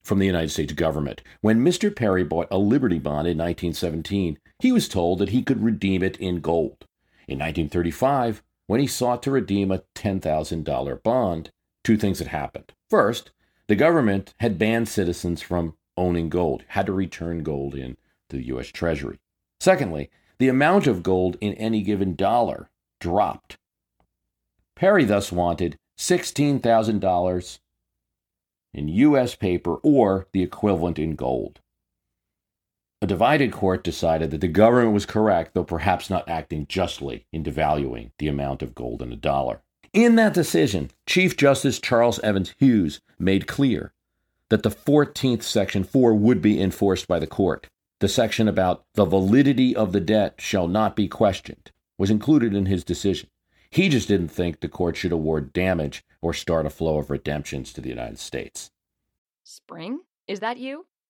from 0.05 0.19
the 0.19 0.27
United 0.27 0.51
States 0.51 0.75
government. 0.75 1.23
When 1.41 1.65
Mr. 1.65 1.97
Perry 1.97 2.23
bought 2.23 2.49
a 2.51 2.59
Liberty 2.59 2.99
Bond 2.99 3.27
in 3.27 3.39
1917, 3.39 4.37
he 4.59 4.73
was 4.73 4.91
told 4.91 5.21
that 5.21 5.31
he 5.31 5.43
could 5.43 5.65
redeem 5.65 6.03
it 6.03 6.19
in 6.19 6.41
gold. 6.41 6.85
In 7.27 7.39
1935, 7.39 8.43
when 8.69 8.81
he 8.81 8.87
sought 8.87 9.23
to 9.25 9.31
redeem 9.31 9.73
a 9.73 9.83
$10,000 9.97 11.03
bond, 11.03 11.51
two 11.83 11.97
things 11.97 12.21
had 12.21 12.29
happened. 12.29 12.73
First, 12.89 13.33
the 13.67 13.75
government 13.75 14.35
had 14.39 14.59
banned 14.59 14.89
citizens 14.89 15.43
from 15.43 15.75
owning 15.97 16.29
gold, 16.29 16.63
had 16.69 16.87
to 16.87 16.93
return 16.93 17.43
gold 17.43 17.75
in 17.75 17.97
to 18.29 18.37
the 18.37 18.47
U.S. 18.49 18.69
Treasury. 18.69 19.19
Secondly, 19.59 20.11
the 20.39 20.49
amount 20.49 20.87
of 20.87 21.03
gold 21.03 21.37
in 21.41 21.55
any 21.55 21.83
given 21.83 22.15
dollar 22.15 22.69
dropped. 23.01 23.57
Perry 24.77 25.05
thus 25.05 25.33
wanted 25.33 25.79
$16,000 25.99 27.59
in 28.75 28.89
U.S. 28.89 29.35
paper 29.35 29.77
or 29.77 30.29
the 30.33 30.43
equivalent 30.43 30.99
in 30.99 31.15
gold. 31.17 31.61
A 33.01 33.07
divided 33.07 33.53
court 33.53 33.85
decided 33.85 34.31
that 34.33 34.41
the 34.41 34.49
government 34.49 34.93
was 34.93 35.07
correct, 35.07 35.55
though 35.55 35.65
perhaps 35.65 36.11
not 36.11 36.29
acting 36.29 36.67
justly 36.67 37.27
in 37.33 37.45
devaluing 37.45 38.11
the 38.19 38.27
amount 38.27 38.63
of 38.63 38.75
gold 38.75 39.03
in 39.03 39.13
a 39.13 39.17
dollar. 39.17 39.63
In 39.93 40.17
that 40.17 40.35
decision, 40.35 40.91
Chief 41.07 41.37
Justice 41.37 41.79
Charles 41.79 42.19
Evans 42.21 42.55
Hughes 42.59 43.01
made 43.19 43.47
clear 43.47 43.93
that 44.49 44.63
the 44.63 44.71
14th 44.71 45.43
Section 45.43 45.85
4 45.85 46.15
would 46.15 46.43
be 46.43 46.61
enforced 46.61 47.07
by 47.07 47.19
the 47.19 47.27
court. 47.27 47.69
The 48.01 48.09
section 48.09 48.49
about 48.49 48.85
the 48.95 49.05
validity 49.05 49.75
of 49.75 49.93
the 49.93 50.01
debt 50.01 50.35
shall 50.39 50.69
not 50.69 50.97
be 50.97 51.09
questioned 51.09 51.71
was 51.99 52.11
included 52.11 52.55
in 52.55 52.67
his 52.67 52.85
decision. 52.85 53.29
He 53.71 53.89
just 53.89 54.09
didn't 54.09 54.29
think 54.29 54.61
the 54.61 54.69
court 54.69 54.97
should 54.97 55.13
award 55.13 55.53
damage 55.53 56.05
or 56.23 56.33
start 56.33 56.65
a 56.65 56.71
flow 56.71 56.99
of 56.99 57.11
redemptions 57.11 57.73
to 57.73 57.81
the 57.81 57.91
United 57.91 58.19
States. 58.19 58.71
Spring? 59.45 60.01
Is 60.27 60.41
that 60.41 60.59
you? 60.59 60.87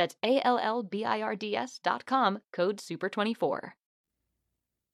That's 0.00 0.16
A-L-L-B-I-R-D-S 0.22 1.80
dot 1.82 2.06
com, 2.06 2.38
code 2.52 2.78
SUPER24. 2.78 3.72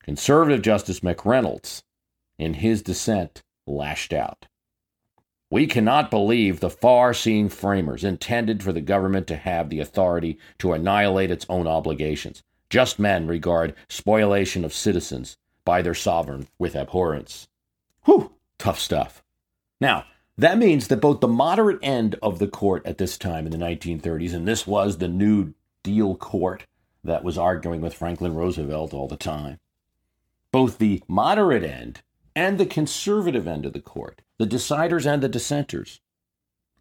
Conservative 0.02 0.62
Justice 0.62 0.98
McReynolds, 0.98 1.84
in 2.40 2.54
his 2.54 2.82
dissent, 2.82 3.44
lashed 3.68 4.12
out. 4.12 4.48
We 5.48 5.68
cannot 5.68 6.10
believe 6.10 6.58
the 6.58 6.70
far 6.70 7.14
seeing 7.14 7.48
framers 7.48 8.02
intended 8.02 8.64
for 8.64 8.72
the 8.72 8.80
government 8.80 9.28
to 9.28 9.36
have 9.36 9.70
the 9.70 9.78
authority 9.78 10.40
to 10.58 10.72
annihilate 10.72 11.30
its 11.30 11.46
own 11.48 11.68
obligations. 11.68 12.42
Just 12.68 12.98
men 12.98 13.28
regard 13.28 13.76
spoliation 13.88 14.64
of 14.64 14.74
citizens 14.74 15.36
by 15.64 15.82
their 15.82 15.94
sovereign 15.94 16.48
with 16.58 16.74
abhorrence. 16.74 17.46
Whew, 18.06 18.32
tough 18.58 18.80
stuff. 18.80 19.22
Now, 19.80 20.06
that 20.38 20.58
means 20.58 20.88
that 20.88 21.00
both 21.00 21.20
the 21.20 21.28
moderate 21.28 21.78
end 21.82 22.16
of 22.22 22.38
the 22.38 22.48
court 22.48 22.84
at 22.86 22.98
this 22.98 23.16
time 23.16 23.46
in 23.46 23.52
the 23.52 23.58
1930s, 23.58 24.34
and 24.34 24.46
this 24.46 24.66
was 24.66 24.98
the 24.98 25.08
New 25.08 25.54
Deal 25.82 26.14
court 26.16 26.66
that 27.02 27.24
was 27.24 27.38
arguing 27.38 27.80
with 27.80 27.94
Franklin 27.94 28.34
Roosevelt 28.34 28.92
all 28.92 29.08
the 29.08 29.16
time, 29.16 29.58
both 30.52 30.78
the 30.78 31.02
moderate 31.08 31.64
end 31.64 32.02
and 32.34 32.58
the 32.58 32.66
conservative 32.66 33.46
end 33.46 33.64
of 33.64 33.72
the 33.72 33.80
court, 33.80 34.20
the 34.38 34.46
deciders 34.46 35.10
and 35.10 35.22
the 35.22 35.28
dissenters, 35.28 36.00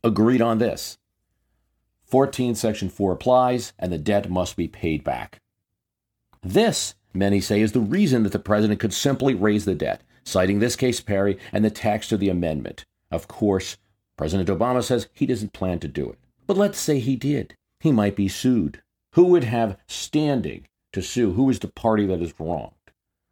agreed 0.04 0.42
on 0.42 0.58
this. 0.58 0.98
14 2.08 2.56
Section 2.56 2.90
4 2.90 3.14
applies, 3.14 3.74
and 3.80 3.92
the 3.92 3.98
debt 3.98 4.30
must 4.30 4.56
be 4.56 4.68
paid 4.68 5.04
back. 5.04 5.40
This, 6.44 6.96
many 7.14 7.40
say, 7.42 7.62
is 7.62 7.72
the 7.72 7.80
reason 7.80 8.24
that 8.24 8.32
the 8.32 8.40
president 8.40 8.80
could 8.80 8.94
simply 8.94 9.34
raise 9.34 9.66
the 9.66 9.76
debt, 9.76 10.02
citing 10.24 10.60
this 10.60 10.76
case 10.76 11.00
Perry 11.00 11.38
and 11.52 11.64
the 11.64 11.72
text 11.72 12.12
of 12.12 12.20
the 12.20 12.30
amendment. 12.30 12.86
Of 13.12 13.28
course, 13.28 13.78
President 14.18 14.50
Obama 14.50 14.84
says 14.84 15.08
he 15.14 15.26
doesn't 15.26 15.54
plan 15.54 15.80
to 15.80 15.88
do 15.88 16.10
it. 16.10 16.20
But 16.48 16.58
let's 16.58 16.80
say 16.80 17.00
he 17.00 17.16
did. 17.16 17.56
He 17.80 17.92
might 17.92 18.16
be 18.16 18.28
sued. 18.28 18.82
Who 19.14 19.26
would 19.26 19.44
have 19.44 19.78
standing 19.88 20.68
to 20.94 21.02
sue? 21.02 21.34
Who 21.34 21.50
is 21.50 21.60
the 21.60 21.68
party 21.68 22.06
that 22.08 22.22
is 22.22 22.34
wronged? 22.40 22.74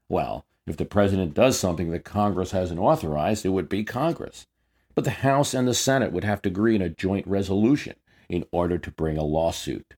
Well, 0.10 0.46
if 0.66 0.78
the 0.78 0.86
president 0.86 1.34
does 1.34 1.60
something 1.60 1.92
that 1.92 2.06
Congress 2.06 2.52
hasn't 2.52 2.80
authorized, 2.80 3.46
it 3.46 3.50
would 3.50 3.68
be 3.68 3.84
Congress. 3.84 4.48
But 4.96 5.06
the 5.06 5.12
House 5.12 5.54
and 5.54 5.68
the 5.68 5.74
Senate 5.74 6.12
would 6.12 6.24
have 6.24 6.42
to 6.44 6.50
agree 6.50 6.76
in 6.76 6.82
a 6.82 6.90
joint 6.90 7.26
resolution 7.28 7.96
in 8.30 8.46
order 8.52 8.78
to 8.78 8.92
bring 8.92 9.18
a 9.18 9.24
lawsuit. 9.24 9.96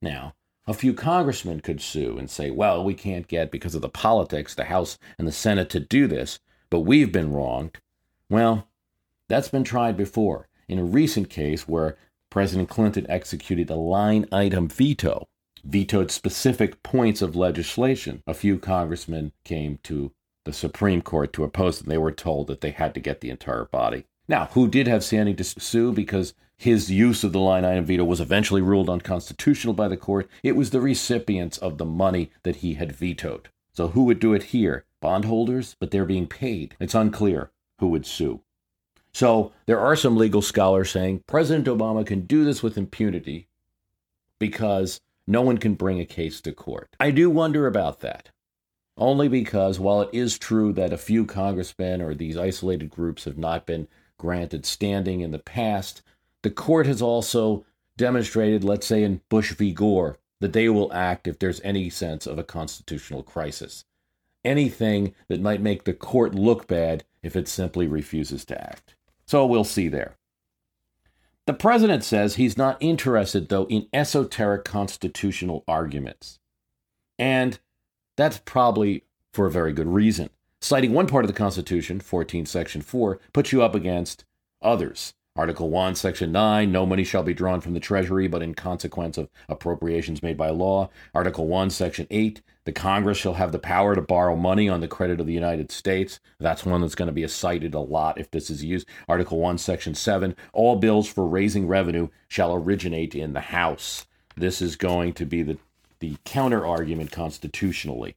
Now, 0.00 0.34
a 0.66 0.74
few 0.74 0.94
congressmen 0.94 1.60
could 1.60 1.80
sue 1.80 2.18
and 2.18 2.30
say, 2.30 2.50
well, 2.50 2.84
we 2.84 2.94
can't 2.94 3.26
get, 3.26 3.50
because 3.50 3.74
of 3.74 3.82
the 3.82 3.88
politics, 3.88 4.54
the 4.54 4.64
House 4.64 4.98
and 5.18 5.26
the 5.26 5.32
Senate 5.32 5.70
to 5.70 5.80
do 5.80 6.06
this, 6.06 6.38
but 6.70 6.80
we've 6.80 7.10
been 7.10 7.32
wronged. 7.32 7.78
Well, 8.30 8.67
that's 9.28 9.48
been 9.48 9.64
tried 9.64 9.96
before. 9.96 10.48
In 10.68 10.78
a 10.78 10.84
recent 10.84 11.30
case 11.30 11.68
where 11.68 11.96
President 12.30 12.68
Clinton 12.68 13.06
executed 13.08 13.70
a 13.70 13.76
line 13.76 14.26
item 14.32 14.68
veto, 14.68 15.26
vetoed 15.64 16.10
specific 16.10 16.82
points 16.82 17.22
of 17.22 17.36
legislation, 17.36 18.22
a 18.26 18.34
few 18.34 18.58
congressmen 18.58 19.32
came 19.44 19.78
to 19.84 20.12
the 20.44 20.52
Supreme 20.52 21.02
Court 21.02 21.32
to 21.34 21.44
oppose 21.44 21.78
them. 21.78 21.88
They 21.88 21.98
were 21.98 22.12
told 22.12 22.46
that 22.46 22.60
they 22.60 22.70
had 22.70 22.94
to 22.94 23.00
get 23.00 23.20
the 23.20 23.30
entire 23.30 23.64
body. 23.64 24.04
Now, 24.28 24.46
who 24.52 24.68
did 24.68 24.86
have 24.86 25.04
standing 25.04 25.36
to 25.36 25.44
sue 25.44 25.92
because 25.92 26.34
his 26.56 26.90
use 26.90 27.24
of 27.24 27.32
the 27.32 27.38
line 27.38 27.64
item 27.64 27.84
veto 27.84 28.04
was 28.04 28.20
eventually 28.20 28.60
ruled 28.60 28.90
unconstitutional 28.90 29.74
by 29.74 29.88
the 29.88 29.96
court? 29.96 30.28
It 30.42 30.56
was 30.56 30.70
the 30.70 30.80
recipients 30.80 31.56
of 31.58 31.78
the 31.78 31.86
money 31.86 32.30
that 32.42 32.56
he 32.56 32.74
had 32.74 32.92
vetoed. 32.92 33.48
So 33.72 33.88
who 33.88 34.04
would 34.04 34.20
do 34.20 34.34
it 34.34 34.44
here? 34.44 34.84
Bondholders, 35.00 35.76
but 35.78 35.90
they're 35.90 36.04
being 36.04 36.26
paid. 36.26 36.76
It's 36.80 36.94
unclear 36.94 37.50
who 37.78 37.88
would 37.88 38.04
sue. 38.04 38.42
So 39.12 39.52
there 39.66 39.80
are 39.80 39.96
some 39.96 40.16
legal 40.16 40.42
scholars 40.42 40.90
saying 40.90 41.24
President 41.26 41.66
Obama 41.66 42.06
can 42.06 42.20
do 42.22 42.44
this 42.44 42.62
with 42.62 42.78
impunity 42.78 43.48
because 44.38 45.00
no 45.26 45.42
one 45.42 45.58
can 45.58 45.74
bring 45.74 46.00
a 46.00 46.06
case 46.06 46.40
to 46.42 46.52
court. 46.52 46.88
I 47.00 47.10
do 47.10 47.28
wonder 47.28 47.66
about 47.66 48.00
that. 48.00 48.30
Only 48.96 49.28
because 49.28 49.78
while 49.78 50.02
it 50.02 50.10
is 50.12 50.38
true 50.38 50.72
that 50.72 50.92
a 50.92 50.98
few 50.98 51.24
congressmen 51.24 52.00
or 52.00 52.14
these 52.14 52.36
isolated 52.36 52.90
groups 52.90 53.24
have 53.24 53.38
not 53.38 53.66
been 53.66 53.88
granted 54.18 54.66
standing 54.66 55.20
in 55.20 55.30
the 55.30 55.38
past, 55.38 56.02
the 56.42 56.50
court 56.50 56.86
has 56.86 57.00
also 57.00 57.64
demonstrated, 57.96 58.64
let's 58.64 58.86
say 58.86 59.02
in 59.02 59.20
Bush 59.28 59.52
v. 59.52 59.72
Gore, 59.72 60.18
that 60.40 60.52
they 60.52 60.68
will 60.68 60.92
act 60.92 61.26
if 61.26 61.38
there's 61.38 61.60
any 61.62 61.90
sense 61.90 62.26
of 62.26 62.38
a 62.38 62.44
constitutional 62.44 63.22
crisis. 63.22 63.84
Anything 64.44 65.14
that 65.28 65.40
might 65.40 65.60
make 65.60 65.84
the 65.84 65.92
court 65.92 66.34
look 66.34 66.66
bad 66.66 67.04
if 67.22 67.36
it 67.36 67.48
simply 67.48 67.86
refuses 67.86 68.44
to 68.46 68.60
act. 68.60 68.94
So 69.28 69.44
we'll 69.44 69.64
see 69.64 69.88
there. 69.88 70.16
The 71.44 71.52
president 71.52 72.02
says 72.02 72.36
he's 72.36 72.56
not 72.56 72.78
interested, 72.80 73.50
though, 73.50 73.66
in 73.66 73.86
esoteric 73.92 74.64
constitutional 74.64 75.64
arguments. 75.68 76.38
And 77.18 77.58
that's 78.16 78.38
probably 78.38 79.04
for 79.34 79.44
a 79.44 79.50
very 79.50 79.74
good 79.74 79.86
reason. 79.86 80.30
Citing 80.62 80.94
one 80.94 81.06
part 81.06 81.24
of 81.24 81.28
the 81.28 81.36
Constitution, 81.36 82.00
14 82.00 82.46
Section 82.46 82.80
4, 82.80 83.20
puts 83.34 83.52
you 83.52 83.62
up 83.62 83.74
against 83.74 84.24
others. 84.62 85.12
Article 85.36 85.68
1, 85.68 85.94
Section 85.94 86.32
9, 86.32 86.72
no 86.72 86.86
money 86.86 87.04
shall 87.04 87.22
be 87.22 87.34
drawn 87.34 87.60
from 87.60 87.74
the 87.74 87.80
Treasury 87.80 88.28
but 88.28 88.42
in 88.42 88.54
consequence 88.54 89.18
of 89.18 89.28
appropriations 89.50 90.22
made 90.22 90.38
by 90.38 90.48
law. 90.48 90.88
Article 91.14 91.46
1, 91.46 91.68
Section 91.68 92.06
8, 92.10 92.40
the 92.68 92.72
Congress 92.72 93.16
shall 93.16 93.32
have 93.32 93.50
the 93.50 93.58
power 93.58 93.94
to 93.94 94.02
borrow 94.02 94.36
money 94.36 94.68
on 94.68 94.82
the 94.82 94.88
credit 94.88 95.20
of 95.20 95.26
the 95.26 95.32
United 95.32 95.72
States. 95.72 96.20
That's 96.38 96.66
one 96.66 96.82
that's 96.82 96.94
going 96.94 97.06
to 97.06 97.14
be 97.14 97.26
cited 97.26 97.72
a 97.72 97.80
lot 97.80 98.20
if 98.20 98.30
this 98.30 98.50
is 98.50 98.62
used. 98.62 98.86
Article 99.08 99.38
1, 99.38 99.56
Section 99.56 99.94
7, 99.94 100.36
all 100.52 100.76
bills 100.76 101.08
for 101.08 101.26
raising 101.26 101.66
revenue 101.66 102.08
shall 102.28 102.52
originate 102.52 103.14
in 103.14 103.32
the 103.32 103.40
House. 103.40 104.06
This 104.36 104.60
is 104.60 104.76
going 104.76 105.14
to 105.14 105.24
be 105.24 105.42
the, 105.42 105.56
the 106.00 106.18
counter 106.26 106.66
argument 106.66 107.10
constitutionally. 107.10 108.16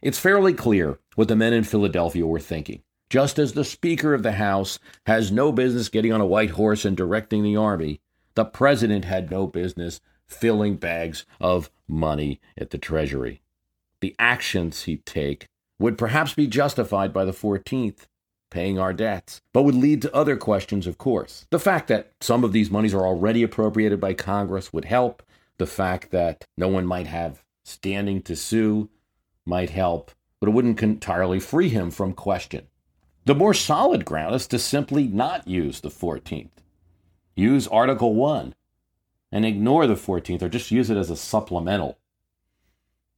It's 0.00 0.18
fairly 0.18 0.54
clear 0.54 0.98
what 1.14 1.28
the 1.28 1.36
men 1.36 1.52
in 1.52 1.64
Philadelphia 1.64 2.26
were 2.26 2.40
thinking 2.40 2.80
just 3.10 3.38
as 3.38 3.52
the 3.52 3.66
Speaker 3.66 4.14
of 4.14 4.22
the 4.22 4.32
House 4.32 4.78
has 5.04 5.30
no 5.30 5.52
business 5.52 5.90
getting 5.90 6.10
on 6.10 6.22
a 6.22 6.26
white 6.26 6.52
horse 6.52 6.86
and 6.86 6.96
directing 6.96 7.42
the 7.42 7.54
army, 7.54 8.00
the 8.34 8.46
President 8.46 9.04
had 9.04 9.30
no 9.30 9.46
business 9.46 10.00
filling 10.26 10.76
bags 10.76 11.26
of 11.38 11.70
money 11.86 12.40
at 12.56 12.70
the 12.70 12.78
Treasury. 12.78 13.42
The 14.04 14.14
actions 14.18 14.82
he'd 14.82 15.06
take 15.06 15.46
would 15.78 15.96
perhaps 15.96 16.34
be 16.34 16.46
justified 16.46 17.10
by 17.10 17.24
the 17.24 17.32
14th, 17.32 18.00
paying 18.50 18.78
our 18.78 18.92
debts, 18.92 19.40
but 19.54 19.62
would 19.62 19.74
lead 19.74 20.02
to 20.02 20.14
other 20.14 20.36
questions, 20.36 20.86
of 20.86 20.98
course. 20.98 21.46
The 21.48 21.58
fact 21.58 21.88
that 21.88 22.12
some 22.20 22.44
of 22.44 22.52
these 22.52 22.70
monies 22.70 22.92
are 22.92 23.06
already 23.06 23.42
appropriated 23.42 24.00
by 24.00 24.12
Congress 24.12 24.74
would 24.74 24.84
help. 24.84 25.22
The 25.56 25.64
fact 25.64 26.10
that 26.10 26.44
no 26.58 26.68
one 26.68 26.84
might 26.84 27.06
have 27.06 27.46
standing 27.64 28.20
to 28.24 28.36
sue 28.36 28.90
might 29.46 29.70
help, 29.70 30.10
but 30.38 30.50
it 30.50 30.52
wouldn't 30.52 30.82
entirely 30.82 31.40
free 31.40 31.70
him 31.70 31.90
from 31.90 32.12
question. 32.12 32.66
The 33.24 33.34
more 33.34 33.54
solid 33.54 34.04
ground 34.04 34.34
is 34.34 34.46
to 34.48 34.58
simply 34.58 35.08
not 35.08 35.48
use 35.48 35.80
the 35.80 35.88
14th. 35.88 36.50
Use 37.36 37.66
Article 37.68 38.14
1 38.14 38.54
and 39.32 39.46
ignore 39.46 39.86
the 39.86 39.94
14th 39.94 40.42
or 40.42 40.50
just 40.50 40.70
use 40.70 40.90
it 40.90 40.98
as 40.98 41.08
a 41.08 41.16
supplemental. 41.16 41.96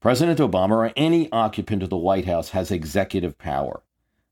President 0.00 0.38
Obama 0.38 0.70
or 0.72 0.92
any 0.94 1.30
occupant 1.32 1.82
of 1.82 1.88
the 1.88 1.96
White 1.96 2.26
House 2.26 2.50
has 2.50 2.70
executive 2.70 3.38
power. 3.38 3.82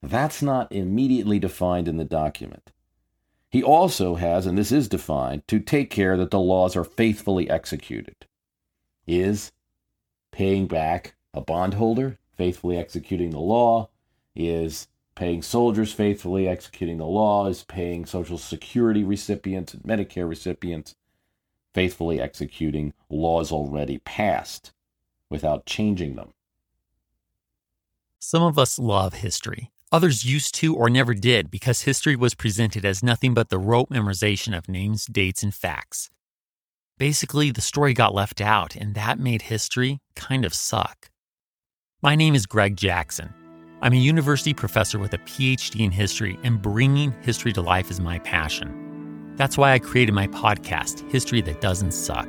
That's 0.03 0.43
not 0.43 0.71
immediately 0.71 1.39
defined 1.39 1.89
in 1.89 1.97
the 1.97 2.05
document. 2.05 2.71
He 3.49 3.63
also 3.63 4.17
has, 4.17 4.47
and 4.47 4.59
this 4.59 4.71
is 4.71 4.89
defined, 4.89 5.49
to 5.49 5.59
take 5.59 5.89
care 5.89 6.17
that 6.19 6.31
the 6.31 6.39
laws 6.39 6.77
are 6.77 6.85
faithfully 6.85 7.49
executed. 7.49 8.27
Is 9.07 9.53
paying 10.33 10.67
back 10.67 11.15
a 11.33 11.41
bondholder 11.41 12.19
faithfully 12.37 12.77
executing 12.77 13.31
the 13.31 13.41
law? 13.41 13.89
Is 14.37 14.89
paying 15.15 15.41
soldiers 15.41 15.93
faithfully, 15.93 16.47
executing 16.47 16.99
the 16.99 17.07
laws, 17.07 17.63
paying 17.63 18.05
Social 18.05 18.37
Security 18.37 19.03
recipients 19.03 19.73
and 19.73 19.83
Medicare 19.85 20.29
recipients, 20.29 20.95
faithfully 21.73 22.21
executing 22.21 22.93
laws 23.09 23.51
already 23.51 23.99
passed 23.99 24.73
without 25.31 25.67
changing 25.67 26.17
them. 26.17 26.33
Some 28.19 28.43
of 28.43 28.59
us 28.59 28.79
love 28.79 29.15
history. 29.15 29.71
Others 29.93 30.25
used 30.25 30.55
to 30.57 30.75
or 30.75 30.91
never 30.91 31.15
did 31.15 31.51
because 31.51 31.83
history 31.83 32.17
was 32.17 32.35
presented 32.35 32.85
as 32.85 33.03
nothing 33.03 33.35
but 33.35 33.49
the 33.49 33.59
rote 33.59 33.91
memorization 33.91 34.57
of 34.57 34.69
names, 34.69 35.07
dates, 35.07 35.43
and 35.43 35.55
facts. 35.55 36.11
Basically, 36.99 37.51
the 37.51 37.61
story 37.61 37.93
got 37.93 38.15
left 38.15 38.41
out, 38.41 38.77
and 38.77 38.95
that 38.95 39.19
made 39.19 39.43
history 39.43 40.01
kind 40.17 40.45
of 40.45 40.55
suck. 40.55 41.11
My 42.03 42.15
name 42.15 42.35
is 42.35 42.47
Greg 42.47 42.77
Jackson. 42.77 43.33
I'm 43.83 43.93
a 43.93 43.97
university 43.97 44.55
professor 44.55 44.99
with 44.99 45.13
a 45.13 45.19
PhD 45.19 45.85
in 45.85 45.91
history, 45.91 46.39
and 46.43 46.63
bringing 46.63 47.13
history 47.23 47.53
to 47.53 47.63
life 47.63 47.91
is 47.91 48.01
my 48.01 48.19
passion. 48.21 49.35
That's 49.37 49.59
why 49.59 49.73
I 49.73 49.79
created 49.81 50.13
my 50.13 50.29
podcast, 50.29 51.09
History 51.11 51.41
That 51.43 51.61
Doesn't 51.61 51.93
Suck. 51.93 52.29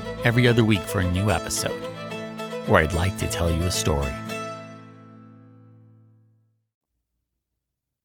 every 0.23 0.47
other 0.47 0.63
week 0.63 0.81
for 0.81 0.99
a 1.01 1.11
new 1.11 1.31
episode, 1.31 1.81
where 2.67 2.83
I'd 2.83 2.93
like 2.93 3.17
to 3.17 3.27
tell 3.27 3.51
you 3.51 3.63
a 3.63 3.71
story. 3.71 4.13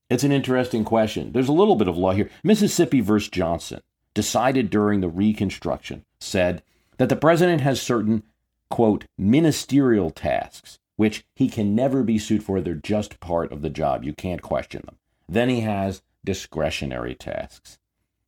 It's 0.08 0.24
an 0.24 0.32
interesting 0.32 0.84
question. 0.84 1.32
There's 1.32 1.48
a 1.48 1.52
little 1.52 1.76
bit 1.76 1.88
of 1.88 1.96
law 1.96 2.12
here. 2.12 2.30
Mississippi 2.44 3.00
versus 3.00 3.28
Johnson, 3.28 3.80
decided 4.14 4.70
during 4.70 5.00
the 5.00 5.08
Reconstruction, 5.08 6.04
said 6.20 6.62
that 6.98 7.08
the 7.08 7.16
president 7.16 7.60
has 7.60 7.82
certain 7.82 8.22
quote, 8.68 9.04
ministerial 9.18 10.10
tasks, 10.10 10.78
which 10.96 11.24
he 11.34 11.48
can 11.48 11.74
never 11.74 12.02
be 12.02 12.18
sued 12.18 12.42
for. 12.42 12.60
They're 12.60 12.74
just 12.74 13.20
part 13.20 13.52
of 13.52 13.62
the 13.62 13.70
job. 13.70 14.04
You 14.04 14.12
can't 14.12 14.42
question 14.42 14.82
them. 14.84 14.96
Then 15.28 15.48
he 15.48 15.60
has 15.60 16.02
discretionary 16.24 17.14
tasks. 17.14 17.78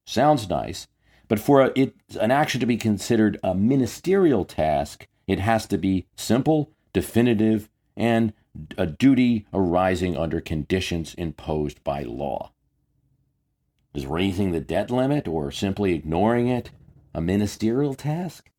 Sounds 0.05 0.49
nice, 0.49 0.89
but 1.29 1.39
for 1.39 1.61
a, 1.63 1.73
it, 1.77 1.95
an 2.21 2.31
action 2.31 2.59
to 2.61 2.67
be 2.67 2.77
considered 2.77 3.39
a 3.43 3.55
ministerial 3.55 4.45
task, 4.45 5.07
it 5.27 5.39
has 5.39 5.67
to 5.67 5.79
be 5.79 6.07
simple, 6.17 6.73
definitive, 6.93 7.69
and 7.97 8.33
a 8.77 8.87
duty 8.87 9.47
arising 9.53 10.17
under 10.17 10.41
conditions 10.41 11.15
imposed 11.15 11.85
by 11.85 12.03
law. 12.03 12.53
Is 13.95 14.07
raising 14.07 14.53
the 14.53 14.61
debt 14.61 14.91
limit 14.91 15.29
or 15.29 15.51
simply 15.51 15.95
ignoring 15.95 16.49
it 16.49 16.71
a 17.15 17.21
ministerial 17.21 17.95
task? 17.95 18.51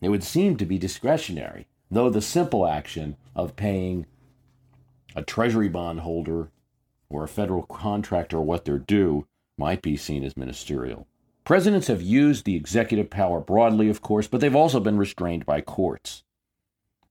It 0.00 0.08
would 0.08 0.24
seem 0.24 0.56
to 0.56 0.66
be 0.66 0.78
discretionary, 0.78 1.66
though 1.90 2.10
the 2.10 2.22
simple 2.22 2.66
action 2.66 3.16
of 3.36 3.56
paying 3.56 4.06
a 5.14 5.22
treasury 5.22 5.68
bond 5.68 6.00
holder 6.00 6.50
or 7.08 7.24
a 7.24 7.28
federal 7.28 7.64
contractor 7.64 8.40
what 8.40 8.64
they're 8.64 8.78
due 8.78 9.26
might 9.58 9.82
be 9.82 9.96
seen 9.96 10.24
as 10.24 10.36
ministerial. 10.36 11.06
Presidents 11.50 11.88
have 11.88 12.00
used 12.00 12.44
the 12.44 12.54
executive 12.54 13.10
power 13.10 13.40
broadly, 13.40 13.88
of 13.88 14.00
course, 14.00 14.28
but 14.28 14.40
they've 14.40 14.54
also 14.54 14.78
been 14.78 14.96
restrained 14.96 15.44
by 15.44 15.60
courts. 15.60 16.22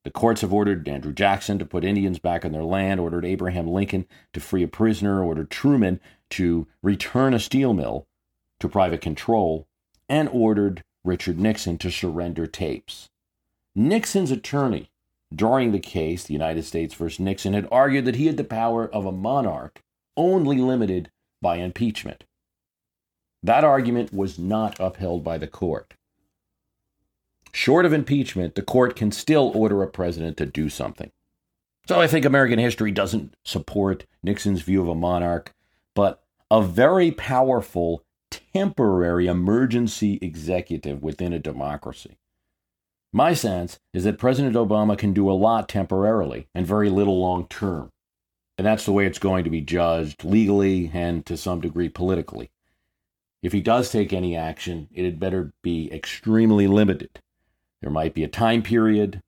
The 0.05 0.11
courts 0.11 0.39
have 0.39 0.53
ordered 0.53 0.87
Andrew 0.87 1.11
Jackson 1.11 1.59
to 1.59 1.65
put 1.65 1.83
Indians 1.83 2.19
back 2.19 2.45
on 2.45 2.53
their 2.53 2.63
land, 2.63 3.01
ordered 3.01 3.25
Abraham 3.25 3.67
Lincoln 3.67 4.05
to 4.31 4.39
free 4.39 4.63
a 4.63 4.67
prisoner, 4.69 5.21
ordered 5.21 5.51
Truman 5.51 5.99
to 6.29 6.67
return 6.81 7.33
a 7.33 7.39
steel 7.39 7.73
mill 7.73 8.07
to 8.61 8.69
private 8.69 9.01
control, 9.01 9.67
and 10.07 10.29
ordered 10.29 10.85
Richard 11.03 11.37
Nixon 11.37 11.77
to 11.79 11.91
surrender 11.91 12.47
tapes. 12.47 13.09
Nixon's 13.75 14.31
attorney 14.31 14.89
during 15.35 15.73
the 15.73 15.79
case, 15.79 16.23
the 16.23 16.33
United 16.33 16.63
States 16.63 16.93
versus 16.93 17.19
Nixon, 17.19 17.51
had 17.51 17.67
argued 17.73 18.05
that 18.05 18.15
he 18.15 18.27
had 18.27 18.37
the 18.37 18.45
power 18.45 18.87
of 18.87 19.05
a 19.05 19.11
monarch 19.11 19.81
only 20.15 20.59
limited 20.59 21.11
by 21.41 21.57
impeachment. 21.57 22.23
That 23.41 23.63
argument 23.63 24.13
was 24.13 24.37
not 24.37 24.79
upheld 24.79 25.23
by 25.23 25.37
the 25.37 25.47
court. 25.47 25.93
Short 27.51 27.85
of 27.85 27.93
impeachment, 27.93 28.55
the 28.55 28.61
court 28.61 28.95
can 28.95 29.11
still 29.11 29.51
order 29.55 29.81
a 29.81 29.87
president 29.87 30.37
to 30.37 30.45
do 30.45 30.69
something. 30.69 31.11
So 31.87 31.99
I 31.99 32.07
think 32.07 32.25
American 32.25 32.59
history 32.59 32.91
doesn't 32.91 33.33
support 33.43 34.05
Nixon's 34.21 34.61
view 34.61 34.81
of 34.81 34.87
a 34.87 34.95
monarch, 34.95 35.55
but 35.95 36.21
a 36.51 36.61
very 36.61 37.11
powerful 37.11 38.03
temporary 38.29 39.27
emergency 39.27 40.19
executive 40.21 41.01
within 41.01 41.33
a 41.33 41.39
democracy. 41.39 42.17
My 43.11 43.33
sense 43.33 43.79
is 43.93 44.03
that 44.03 44.19
President 44.19 44.55
Obama 44.55 44.95
can 44.95 45.13
do 45.13 45.31
a 45.31 45.33
lot 45.33 45.67
temporarily 45.67 46.47
and 46.53 46.67
very 46.67 46.91
little 46.91 47.19
long 47.19 47.47
term. 47.47 47.89
And 48.57 48.67
that's 48.67 48.85
the 48.85 48.91
way 48.91 49.07
it's 49.07 49.17
going 49.17 49.43
to 49.45 49.49
be 49.49 49.61
judged 49.61 50.23
legally 50.23 50.91
and 50.93 51.25
to 51.25 51.37
some 51.37 51.59
degree 51.59 51.89
politically. 51.89 52.51
If 53.41 53.53
he 53.53 53.61
does 53.61 53.91
take 53.91 54.11
any 54.11 54.35
action, 54.35 54.89
it 54.93 55.05
had 55.05 55.19
better 55.19 55.53
be 55.61 55.91
extremely 55.91 56.67
limited. 56.67 57.21
There 57.81 57.91
might 57.91 58.13
be 58.13 58.23
a 58.23 58.27
time 58.27 58.61
period. 58.61 59.21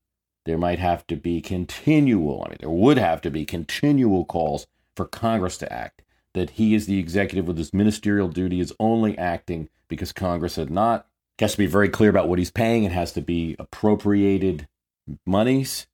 There 0.45 0.57
might 0.57 0.79
have 0.79 1.05
to 1.07 1.15
be 1.15 1.39
continual, 1.39 2.43
I 2.45 2.49
mean, 2.49 2.57
there 2.59 2.69
would 2.69 2.97
have 2.97 3.21
to 3.21 3.29
be 3.29 3.45
continual 3.45 4.25
calls 4.25 4.65
for 4.95 5.05
Congress 5.05 5.57
to 5.59 5.71
act 5.71 6.01
that 6.33 6.51
he 6.51 6.73
is 6.73 6.85
the 6.85 6.99
executive 6.99 7.47
with 7.47 7.57
his 7.57 7.73
ministerial 7.73 8.27
duty 8.27 8.59
is 8.59 8.73
only 8.79 9.17
acting 9.17 9.69
because 9.87 10.11
Congress 10.11 10.55
had 10.55 10.69
not. 10.69 11.07
He 11.37 11.43
has 11.43 11.53
to 11.53 11.57
be 11.57 11.65
very 11.65 11.89
clear 11.89 12.09
about 12.09 12.29
what 12.29 12.39
he's 12.39 12.51
paying. 12.51 12.83
It 12.83 12.91
has 12.91 13.11
to 13.13 13.21
be 13.21 13.55
appropriated 13.59 14.67
monies. 15.25 15.87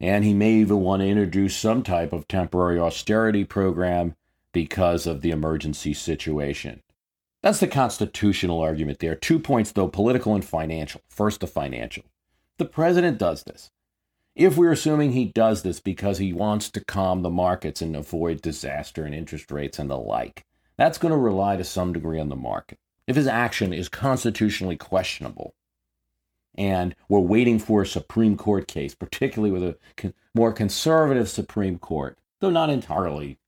And 0.00 0.24
he 0.24 0.34
may 0.34 0.54
even 0.54 0.80
want 0.80 1.02
to 1.02 1.08
introduce 1.08 1.56
some 1.56 1.82
type 1.82 2.12
of 2.12 2.26
temporary 2.26 2.78
austerity 2.78 3.44
program 3.44 4.16
because 4.52 5.06
of 5.06 5.20
the 5.20 5.30
emergency 5.30 5.94
situation. 5.94 6.82
That's 7.44 7.60
the 7.60 7.66
constitutional 7.66 8.60
argument 8.60 9.00
there. 9.00 9.14
Two 9.14 9.38
points, 9.38 9.70
though 9.70 9.86
political 9.86 10.34
and 10.34 10.42
financial. 10.42 11.02
First, 11.10 11.40
the 11.40 11.46
financial. 11.46 12.04
The 12.56 12.64
president 12.64 13.18
does 13.18 13.42
this. 13.42 13.70
If 14.34 14.56
we're 14.56 14.72
assuming 14.72 15.12
he 15.12 15.26
does 15.26 15.62
this 15.62 15.78
because 15.78 16.16
he 16.16 16.32
wants 16.32 16.70
to 16.70 16.82
calm 16.82 17.20
the 17.20 17.28
markets 17.28 17.82
and 17.82 17.94
avoid 17.94 18.40
disaster 18.40 19.04
and 19.04 19.14
interest 19.14 19.50
rates 19.50 19.78
and 19.78 19.90
the 19.90 19.98
like, 19.98 20.46
that's 20.78 20.96
going 20.96 21.12
to 21.12 21.18
rely 21.18 21.58
to 21.58 21.64
some 21.64 21.92
degree 21.92 22.18
on 22.18 22.30
the 22.30 22.34
market. 22.34 22.78
If 23.06 23.14
his 23.14 23.26
action 23.26 23.74
is 23.74 23.90
constitutionally 23.90 24.78
questionable, 24.78 25.54
and 26.54 26.96
we're 27.10 27.20
waiting 27.20 27.58
for 27.58 27.82
a 27.82 27.86
Supreme 27.86 28.38
Court 28.38 28.66
case, 28.66 28.94
particularly 28.94 29.52
with 29.52 29.76
a 30.02 30.14
more 30.34 30.54
conservative 30.54 31.28
Supreme 31.28 31.78
Court, 31.78 32.16
though 32.40 32.48
not 32.48 32.70
entirely, 32.70 33.38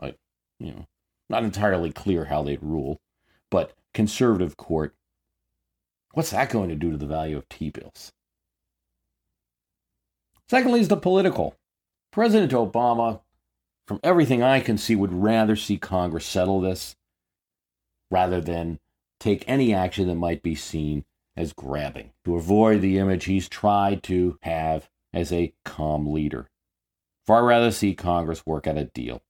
like, 0.00 0.16
you 0.60 0.70
know, 0.70 0.86
not 1.28 1.42
entirely 1.42 1.90
clear 1.90 2.26
how 2.26 2.44
they'd 2.44 2.62
rule, 2.62 3.00
but 3.52 3.74
conservative 3.92 4.56
court. 4.56 4.94
What's 6.14 6.30
that 6.30 6.50
going 6.50 6.70
to 6.70 6.74
do 6.74 6.90
to 6.90 6.96
the 6.96 7.06
value 7.06 7.36
of 7.36 7.48
T 7.50 7.68
bills? 7.68 8.10
Secondly, 10.48 10.80
is 10.80 10.88
the 10.88 10.96
political. 10.96 11.54
President 12.10 12.52
Obama, 12.52 13.20
from 13.86 14.00
everything 14.02 14.42
I 14.42 14.60
can 14.60 14.78
see, 14.78 14.96
would 14.96 15.12
rather 15.12 15.54
see 15.54 15.76
Congress 15.76 16.24
settle 16.24 16.60
this 16.60 16.96
rather 18.10 18.40
than 18.40 18.80
take 19.20 19.44
any 19.46 19.74
action 19.74 20.08
that 20.08 20.14
might 20.14 20.42
be 20.42 20.54
seen 20.54 21.04
as 21.36 21.52
grabbing 21.52 22.10
to 22.24 22.36
avoid 22.36 22.80
the 22.80 22.98
image 22.98 23.26
he's 23.26 23.48
tried 23.48 24.02
to 24.04 24.38
have 24.42 24.88
as 25.12 25.30
a 25.30 25.52
calm 25.64 26.10
leader. 26.10 26.48
Far 27.26 27.44
rather 27.44 27.70
see 27.70 27.94
Congress 27.94 28.46
work 28.46 28.66
out 28.66 28.78
a 28.78 28.84
deal. 28.84 29.22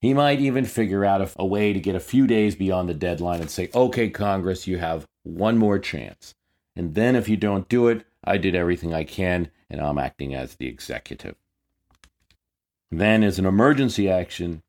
He 0.00 0.14
might 0.14 0.40
even 0.40 0.64
figure 0.64 1.04
out 1.04 1.20
a, 1.20 1.30
a, 1.36 1.44
way 1.44 1.72
to 1.72 1.80
get 1.80 1.94
a 1.94 2.00
few 2.00 2.26
days 2.26 2.54
beyond 2.54 2.88
the 2.88 2.94
deadline 2.94 3.40
and 3.40 3.50
say, 3.50 3.68
okay, 3.74 4.08
Congress, 4.08 4.66
you 4.66 4.78
have 4.78 5.06
one 5.24 5.58
more 5.58 5.78
chance. 5.78 6.34
And 6.74 6.94
then 6.94 7.16
if 7.16 7.28
you 7.28 7.36
don't 7.36 7.68
do 7.68 7.88
it, 7.88 8.06
I 8.24 8.38
did 8.38 8.54
everything 8.54 8.94
I 8.94 9.04
can 9.04 9.50
and 9.68 9.80
I'm 9.80 9.98
acting 9.98 10.34
as 10.34 10.54
the 10.54 10.66
executive. 10.66 11.36
Then, 12.90 13.22
as 13.22 13.38
an 13.38 13.46
emergency 13.46 14.10
action 14.10 14.62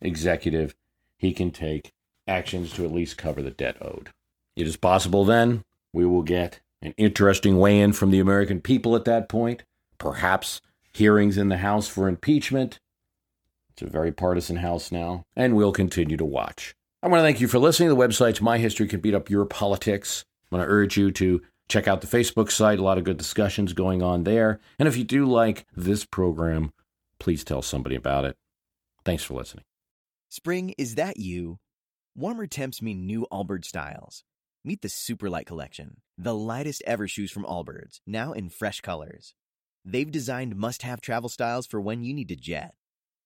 executive, 0.00 0.74
he 1.18 1.32
can 1.32 1.50
take 1.50 1.92
actions 2.26 2.72
to 2.72 2.84
at 2.84 2.92
least 2.92 3.18
cover 3.18 3.42
the 3.42 3.50
debt 3.50 3.76
owed. 3.82 4.10
It 4.54 4.66
is 4.66 4.76
possible 4.76 5.24
then 5.24 5.62
we 5.92 6.06
will 6.06 6.22
get 6.22 6.60
an 6.80 6.94
interesting 6.96 7.58
weigh 7.58 7.80
in 7.80 7.92
from 7.92 8.10
the 8.10 8.20
American 8.20 8.60
people 8.60 8.96
at 8.96 9.04
that 9.04 9.28
point, 9.28 9.62
perhaps 9.98 10.60
hearings 10.92 11.36
in 11.36 11.48
the 11.48 11.58
House 11.58 11.88
for 11.88 12.08
impeachment. 12.08 12.78
It's 13.76 13.86
a 13.86 13.90
very 13.90 14.10
partisan 14.10 14.56
House 14.56 14.90
now, 14.90 15.26
and 15.36 15.54
we'll 15.54 15.70
continue 15.70 16.16
to 16.16 16.24
watch. 16.24 16.74
I 17.02 17.08
want 17.08 17.18
to 17.20 17.24
thank 17.24 17.42
you 17.42 17.46
for 17.46 17.58
listening. 17.58 17.90
The 17.90 17.96
website's 17.96 18.40
My 18.40 18.56
History 18.56 18.88
Can 18.88 19.00
Beat 19.00 19.14
Up 19.14 19.28
Your 19.28 19.44
Politics. 19.44 20.24
I 20.50 20.56
want 20.56 20.66
to 20.66 20.72
urge 20.72 20.96
you 20.96 21.10
to 21.10 21.42
check 21.68 21.86
out 21.86 22.00
the 22.00 22.06
Facebook 22.06 22.50
site, 22.50 22.78
a 22.78 22.82
lot 22.82 22.96
of 22.96 23.04
good 23.04 23.18
discussions 23.18 23.74
going 23.74 24.02
on 24.02 24.24
there. 24.24 24.60
And 24.78 24.88
if 24.88 24.96
you 24.96 25.04
do 25.04 25.26
like 25.26 25.66
this 25.76 26.06
program, 26.06 26.72
please 27.20 27.44
tell 27.44 27.60
somebody 27.60 27.96
about 27.96 28.24
it. 28.24 28.38
Thanks 29.04 29.24
for 29.24 29.34
listening. 29.34 29.64
Spring, 30.30 30.74
is 30.78 30.94
that 30.94 31.18
you? 31.18 31.58
Warmer 32.14 32.46
temps 32.46 32.80
mean 32.80 33.04
new 33.04 33.26
Allbirds 33.30 33.66
styles. 33.66 34.24
Meet 34.64 34.80
the 34.80 34.88
Superlight 34.88 35.44
Collection, 35.44 35.98
the 36.16 36.34
lightest 36.34 36.82
ever 36.86 37.06
shoes 37.06 37.30
from 37.30 37.44
Allbirds, 37.44 38.00
now 38.06 38.32
in 38.32 38.48
fresh 38.48 38.80
colors. 38.80 39.34
They've 39.84 40.10
designed 40.10 40.56
must 40.56 40.80
have 40.80 41.02
travel 41.02 41.28
styles 41.28 41.66
for 41.66 41.78
when 41.78 42.02
you 42.02 42.14
need 42.14 42.28
to 42.28 42.36
jet. 42.36 42.74